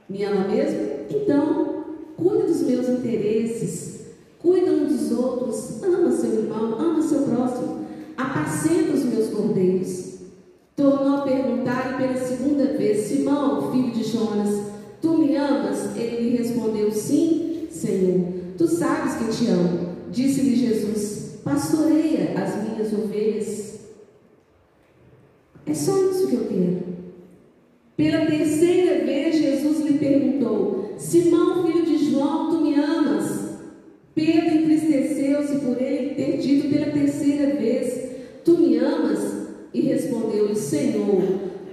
[0.09, 0.81] Me ama mesmo?
[1.11, 1.85] Então,
[2.17, 4.02] cuida dos meus interesses,
[4.43, 7.87] cuida um dos outros, ama seu irmão, ama seu próximo,
[8.17, 10.13] apacenta os meus cordeiros.
[10.75, 14.67] Tornou a perguntar pela segunda vez: Simão, filho de Jonas,
[15.01, 15.97] tu me amas?
[15.97, 18.27] Ele lhe respondeu: Sim, Senhor,
[18.59, 19.93] tu sabes que te amo.
[20.11, 23.81] Disse-lhe Jesus: Pastoreia as minhas ovelhas.
[25.65, 26.83] É só isso que eu quero.
[27.97, 33.42] Pela terceira vez, Jesus lhe perguntou: Simão, filho de João, tu me amas?
[34.15, 38.11] Pedro entristeceu-se por ele ter dito pela terceira vez:
[38.45, 39.21] Tu me amas?
[39.73, 41.23] E respondeu-lhe: Senhor,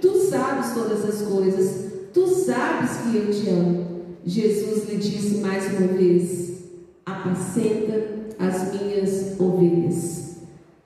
[0.00, 3.86] tu sabes todas as coisas, tu sabes que eu te amo.
[4.24, 6.52] Jesus lhe disse mais uma vez:
[7.04, 8.04] Apacenta
[8.38, 10.30] as minhas ovelhas.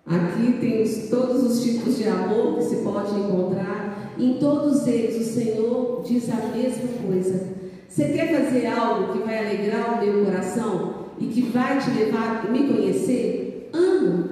[0.05, 4.13] Aqui tem todos os tipos de amor que se pode encontrar.
[4.19, 7.55] Em todos eles, o Senhor diz a mesma coisa.
[7.89, 12.45] Você quer fazer algo que vai alegrar o meu coração e que vai te levar
[12.47, 13.71] a me conhecer?
[13.73, 14.29] Ama.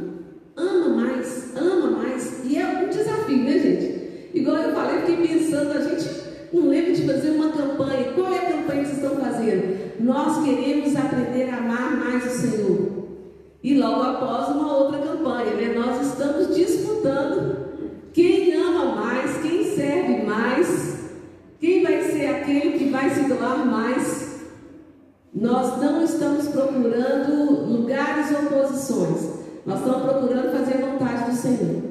[0.54, 2.42] Ama mais, ama mais.
[2.44, 4.02] E é um desafio, né, gente?
[4.34, 6.08] Igual eu falei, fiquei pensando, a gente
[6.52, 8.12] não lembra de fazer uma campanha.
[8.14, 10.00] Qual é a campanha que vocês estão fazendo?
[10.00, 12.92] Nós queremos aprender a amar mais o Senhor.
[13.62, 15.74] E logo após uma outra campanha, né?
[15.74, 17.56] Nós estamos disputando
[18.12, 21.10] quem ama mais, quem serve mais,
[21.58, 24.31] quem vai ser aquele que vai se doar mais.
[25.34, 29.30] Nós não estamos procurando lugares ou posições.
[29.64, 31.82] Nós estamos procurando fazer a vontade do Senhor.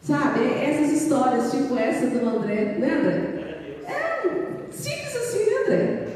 [0.00, 3.36] Sabe, essas histórias, tipo essa do André, né, André?
[3.88, 6.08] É simples assim, né, André?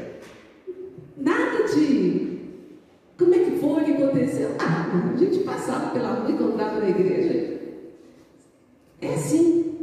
[1.17, 2.21] Nada de
[3.17, 4.55] como é que foi, que aconteceu?
[4.57, 7.59] Ah, a gente passava pela rua e encontrava na igreja.
[8.99, 9.75] É assim.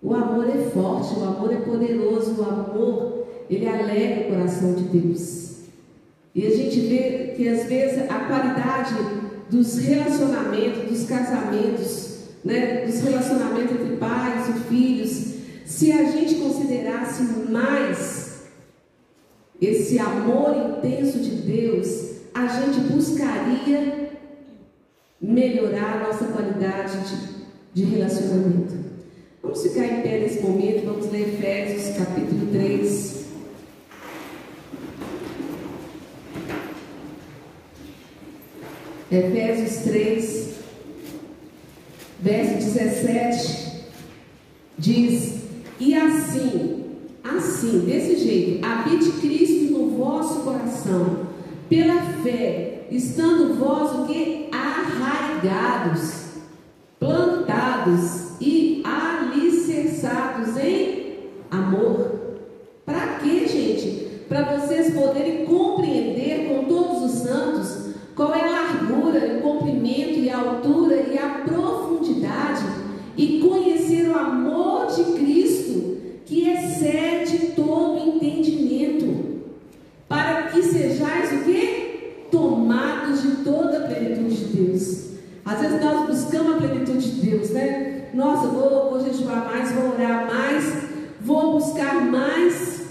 [0.00, 4.84] O amor é forte, o amor é poderoso, o amor, ele alegra o coração de
[4.84, 5.44] Deus.
[6.34, 8.94] E a gente vê que às vezes a qualidade
[9.50, 15.34] dos relacionamentos, dos casamentos, né, dos relacionamentos entre pais e filhos,
[15.64, 18.42] se a gente considerasse mais
[19.60, 24.10] esse amor intenso de Deus, a gente buscaria
[25.20, 26.98] melhorar a nossa qualidade
[27.72, 28.74] de, de relacionamento.
[29.42, 33.23] Vamos ficar em pé nesse momento, vamos ler Efésios capítulo 3.
[39.10, 40.54] Efésios 3,
[42.20, 43.84] verso 17,
[44.78, 45.40] diz:
[45.78, 46.84] E assim,
[47.22, 51.26] assim, desse jeito, habite Cristo no vosso coração
[51.68, 54.48] pela fé, estando vós o que?
[54.50, 56.24] Arraigados,
[56.98, 61.14] plantados e alicerçados em
[61.50, 62.38] amor.
[62.86, 64.24] Para quê, gente?
[64.28, 68.53] Para vocês poderem compreender com todos os santos qual é a
[70.24, 72.64] e a altura e a profundidade
[73.14, 79.42] e conhecer o amor de Cristo que excede todo entendimento,
[80.08, 82.26] para que sejais o quê?
[82.30, 85.10] Tomados de toda a plenitude de Deus.
[85.44, 88.08] Às vezes nós buscamos a plenitude de Deus, né?
[88.14, 90.84] Nossa, vou, vou jejuar mais, vou orar mais,
[91.20, 92.84] vou buscar mais.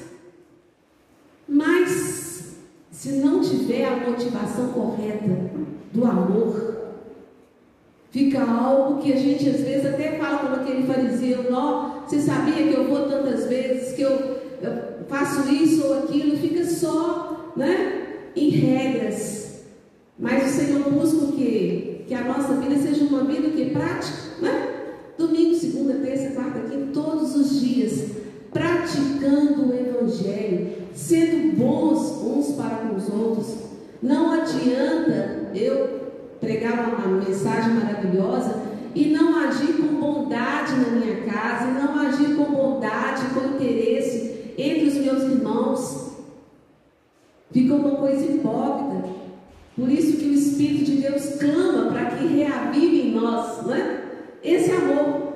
[1.47, 2.57] Mas
[2.91, 5.51] se não tiver a motivação correta
[5.91, 6.72] do amor,
[8.13, 12.67] fica algo que a gente às vezes até fala como aquele fariseu, não, você sabia
[12.67, 14.11] que eu vou tantas vezes, que eu,
[14.61, 18.03] eu faço isso ou aquilo, fica só né,
[18.35, 19.63] em regras.
[20.17, 22.03] Mas o Senhor busca o quê?
[22.07, 24.69] Que a nossa vida seja uma vida que prática, né?
[25.17, 28.11] Domingo, segunda, terça, quarta, quinta, todos os dias,
[28.51, 33.55] praticando o Evangelho, sendo bons uns para com os outros.
[34.03, 36.02] Não adianta eu
[36.43, 38.61] pregar uma mensagem maravilhosa
[38.93, 44.53] e não agir com bondade na minha casa, e não agir com bondade, com interesse
[44.57, 46.13] entre os meus irmãos.
[47.51, 49.09] Fica uma coisa hipócrita.
[49.75, 54.01] Por isso que o Espírito de Deus clama para que reavive em nós, né?
[54.43, 55.33] Esse amor.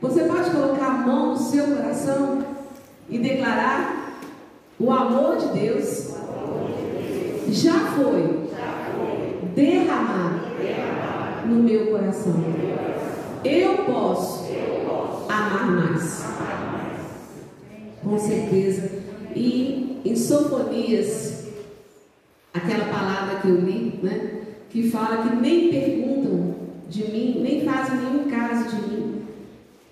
[0.00, 2.38] Você pode colocar a mão no seu coração
[3.10, 4.20] e declarar
[4.78, 6.08] o amor de Deus
[7.50, 8.37] já foi
[9.58, 10.40] derramado
[11.46, 12.34] no meu coração.
[13.44, 14.46] Eu posso
[15.28, 16.24] amar mais.
[18.02, 18.88] Com certeza.
[19.34, 21.46] E em Sofonias,
[22.54, 24.42] aquela palavra que eu li, né?
[24.70, 26.54] Que fala que nem perguntam
[26.88, 29.22] de mim, nem fazem nenhum caso de mim.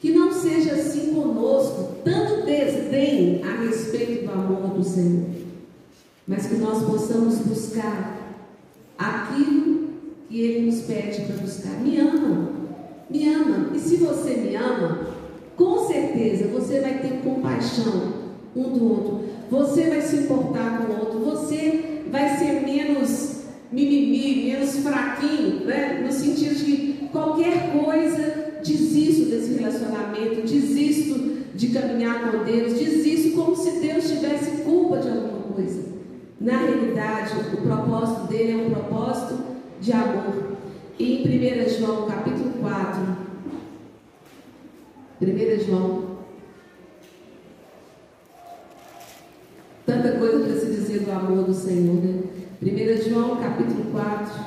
[0.00, 5.24] Que não seja assim conosco, tanto desdém a respeito do amor do Senhor,
[6.28, 8.15] mas que nós possamos buscar
[8.98, 9.88] aquilo
[10.28, 11.80] que Ele nos pede para buscar.
[11.80, 12.50] Me ama,
[13.10, 13.70] me ama.
[13.74, 15.06] E se você me ama,
[15.56, 19.20] com certeza você vai ter compaixão um do outro.
[19.50, 21.20] Você vai se importar com o outro.
[21.20, 23.36] Você vai ser menos
[23.70, 26.02] mimimi, menos fraquinho, né?
[26.04, 33.36] No sentido de que qualquer coisa desisto desse relacionamento, desisto de caminhar com Deus, desisto
[33.36, 35.95] como se Deus tivesse culpa de alguma coisa.
[36.38, 39.42] Na realidade, o propósito dele é um propósito
[39.80, 40.56] de amor.
[40.98, 43.16] E em 1 João capítulo 4,
[45.22, 46.16] 1 João,
[49.86, 52.22] tanta coisa para se dizer do amor do Senhor, né?
[52.62, 54.46] 1 João capítulo 4,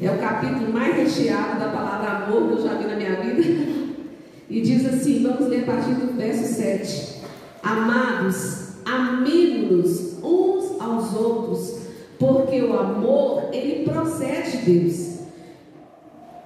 [0.00, 3.88] é o capítulo mais recheado da palavra amor que eu já vi na minha vida.
[4.50, 7.22] E diz assim, vamos ler a partir do verso 7.
[7.62, 10.07] Amados, aos
[11.18, 11.78] outros,
[12.18, 15.18] porque o amor, ele procede de Deus.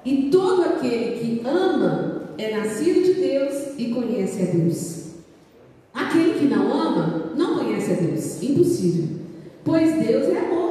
[0.04, 5.02] E todo aquele que ama é nascido de Deus e conhece a Deus.
[5.94, 8.42] Aquele que não ama, não conhece a Deus.
[8.42, 9.08] Impossível.
[9.64, 10.62] Pois Deus é amor.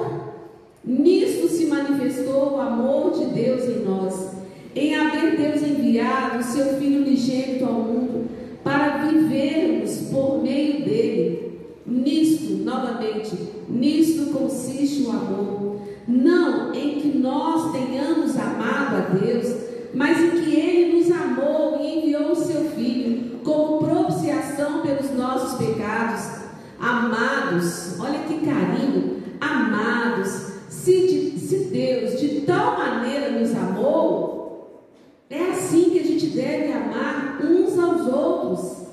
[0.84, 4.32] Nisto se manifestou o amor de Deus em nós,
[4.76, 8.28] em haver Deus enviado o seu Filho unigênito ao mundo,
[8.64, 11.60] para vivermos por meio dele.
[11.86, 13.36] Nisto, novamente,
[13.70, 15.82] nisto consiste o amor.
[16.08, 19.56] Não em que nós tenhamos amado a Deus,
[19.94, 25.58] mas em que Ele nos amou e enviou o seu Filho como propiciação pelos nossos
[25.58, 26.42] pecados.
[26.80, 34.82] Amados, olha que carinho, amados, se, de, se Deus de tal maneira nos amou,
[35.30, 38.88] é assim que a gente deve amar uns aos outros.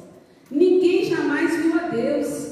[0.50, 2.47] Ninguém jamais viu a Deus.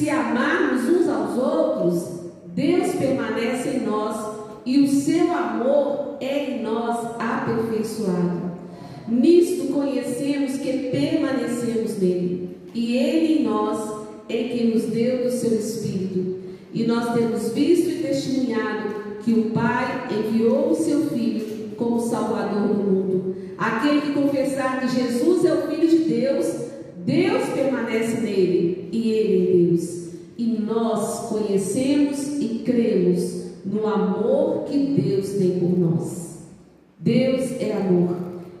[0.00, 2.20] Se amarmos uns aos outros,
[2.54, 8.50] Deus permanece em nós e o seu amor é em nós aperfeiçoado.
[9.06, 15.52] Nisto conhecemos que permanecemos nele, e ele em nós é que nos deu do seu
[15.52, 16.34] Espírito.
[16.72, 22.68] E nós temos visto e testemunhado que o Pai enviou o seu Filho como Salvador
[22.68, 23.36] do mundo.
[23.58, 26.46] Aquele que confessar que Jesus é o Filho de Deus,
[27.04, 30.10] Deus permanece nele e ele em Deus.
[30.38, 36.38] E nós conhecemos e cremos no amor que Deus tem por nós.
[36.98, 38.16] Deus é amor.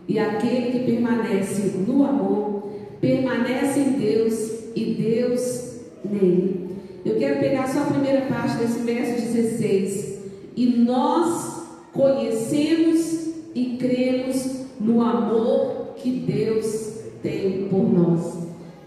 [0.08, 2.70] E aquele que permanece no amor,
[3.00, 6.68] permanece em Deus e Deus nele.
[7.04, 10.18] Eu quero pegar só a primeira parte desse verso 16.
[10.56, 11.62] E nós
[11.92, 18.38] conhecemos e cremos no amor que Deus tem por nós.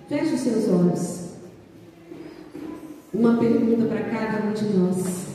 [0.07, 1.22] Feche os seus olhos.
[3.13, 5.27] Uma pergunta para cada um de nós.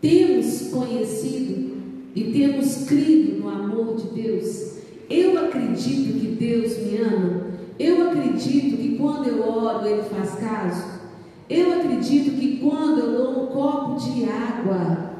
[0.00, 1.76] Temos conhecido
[2.12, 4.78] e temos crido no amor de Deus?
[5.08, 7.52] Eu acredito que Deus me ama.
[7.78, 11.00] Eu acredito que quando eu oro, Ele faz caso.
[11.48, 15.12] Eu acredito que quando eu dou um copo de água,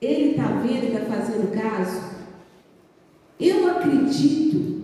[0.00, 2.16] Ele está vendo e está fazendo caso.
[3.38, 4.82] Eu acredito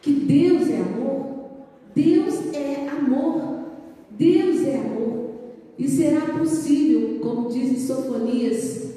[0.00, 1.26] que Deus é amor.
[1.92, 2.37] Deus.
[4.18, 5.30] Deus é amor.
[5.78, 8.94] E será possível, como diz Sofonias,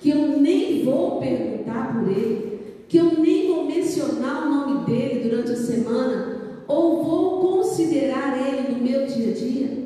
[0.00, 5.28] que eu nem vou perguntar por ele, que eu nem vou mencionar o nome dele
[5.28, 9.84] durante a semana, ou vou considerar ele no meu dia a dia?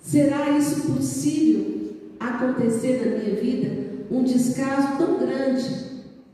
[0.00, 4.06] Será isso possível acontecer na minha vida?
[4.10, 5.68] Um descaso tão grande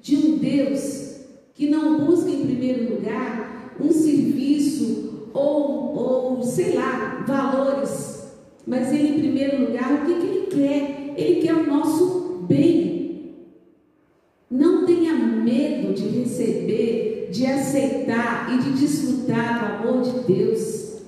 [0.01, 1.17] de um Deus
[1.55, 8.33] que não busca em primeiro lugar um serviço ou, ou sei lá, valores,
[8.67, 11.15] mas ele em primeiro lugar, o que, que ele quer?
[11.17, 13.35] Ele quer o nosso bem.
[14.51, 21.03] Não tenha medo de receber, de aceitar e de desfrutar do amor de Deus.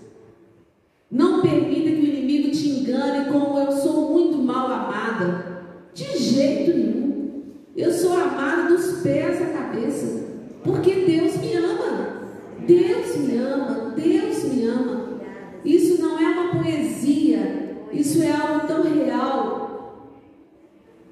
[1.10, 5.62] Não permita que o inimigo te engane como eu sou muito mal amada.
[5.94, 7.42] De jeito nenhum.
[7.76, 10.26] Eu sou amada dos pés à cabeça.
[10.62, 12.17] Porque Deus me ama.
[12.66, 13.94] Deus me ama.
[13.96, 15.20] Deus me ama.
[15.64, 17.76] Isso não é uma poesia.
[17.92, 19.58] Isso é algo tão real.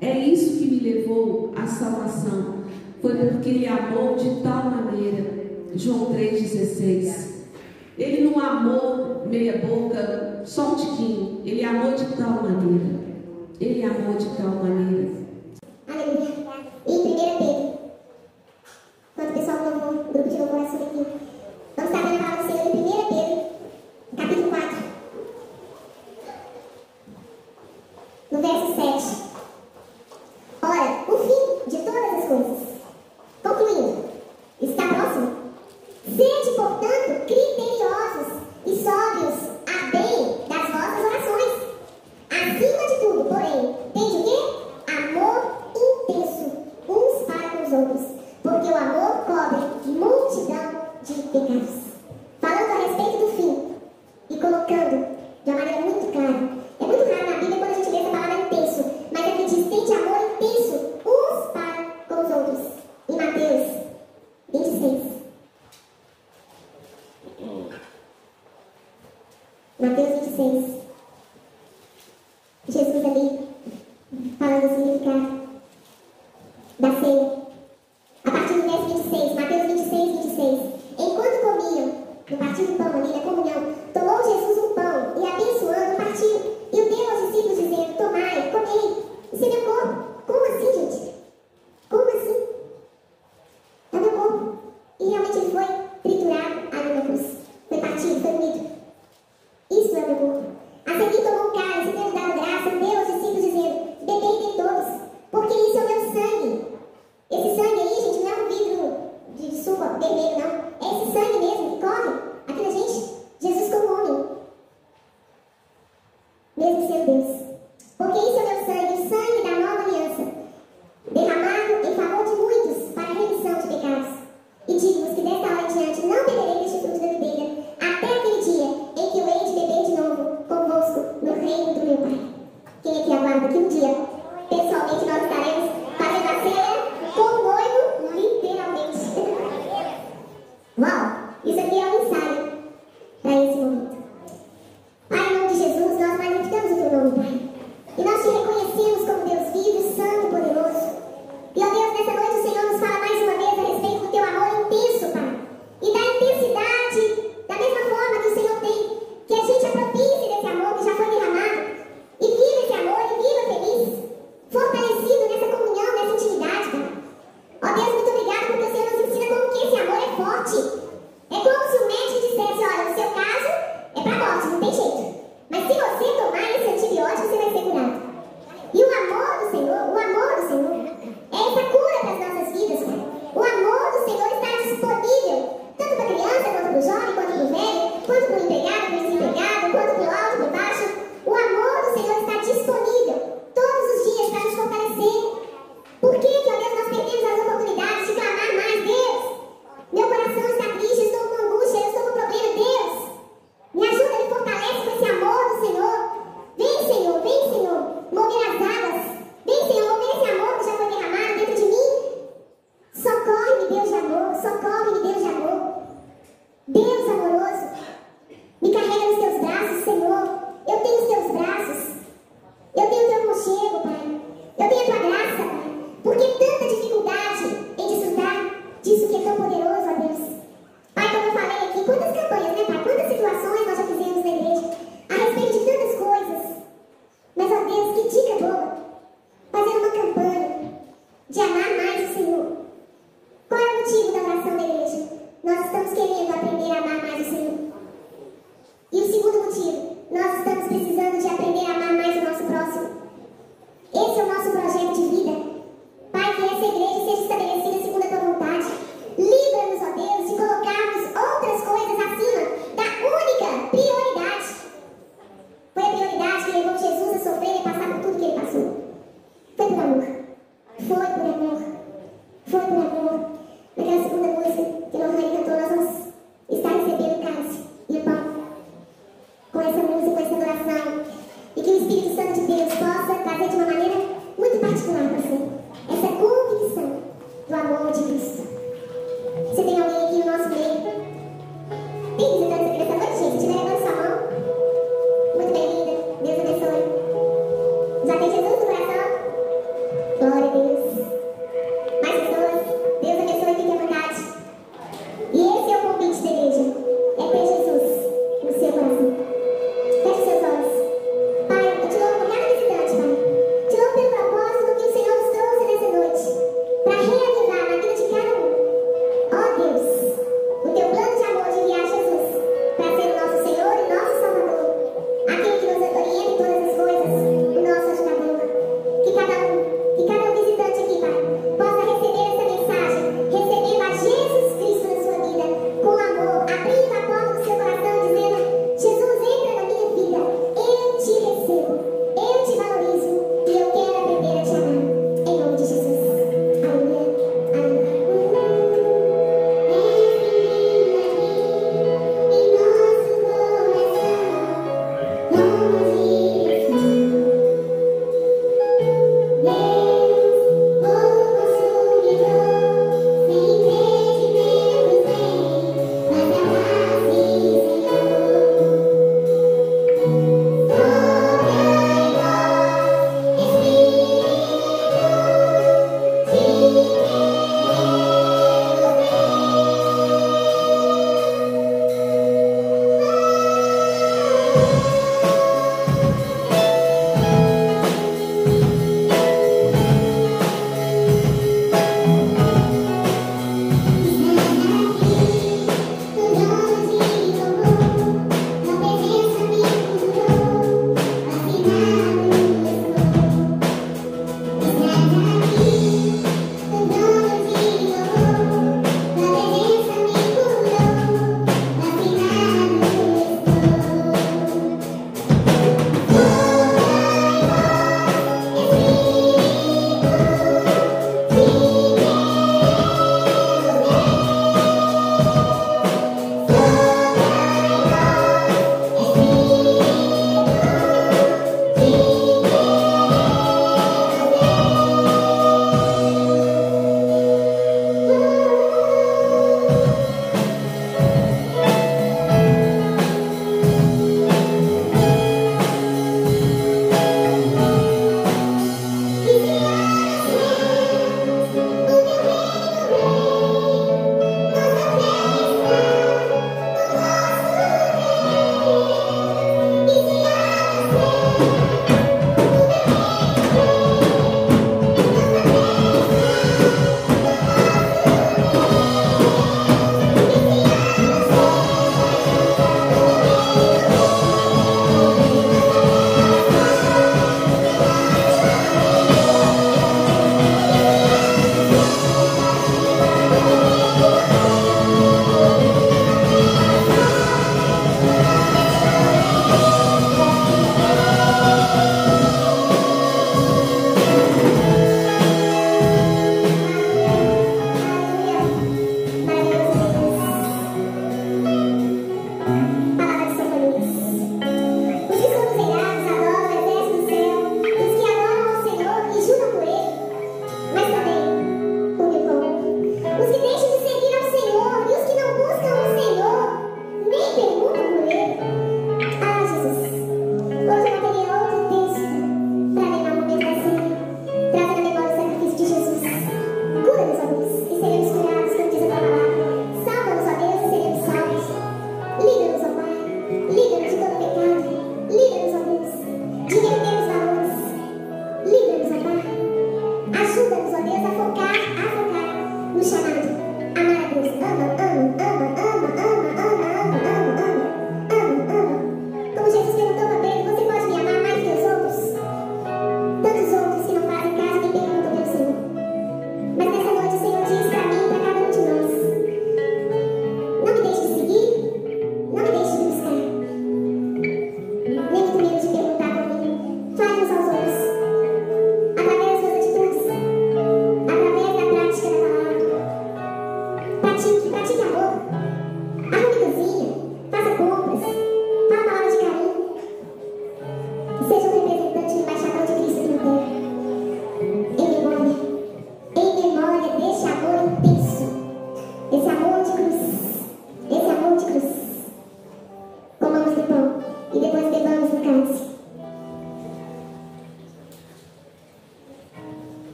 [0.00, 2.62] É isso que me levou à salvação.
[3.00, 5.42] Foi porque Ele amou de tal maneira.
[5.74, 7.32] João 3,16.
[7.98, 11.40] Ele não amou meia boca, só um tiquinho.
[11.44, 13.00] Ele amou de tal maneira.
[13.60, 15.10] Ele amou de tal maneira.
[15.88, 16.32] Aleluia.
[16.86, 17.74] Em 1 Pedro,
[19.14, 21.21] quando o pessoal louvou, o grupo de louvor sobre aqui,
[21.76, 23.40] vamos estar vendo a palavra do Senhor em 1 Pedro,
[24.16, 24.76] capítulo 4,
[28.30, 28.91] no verso 7.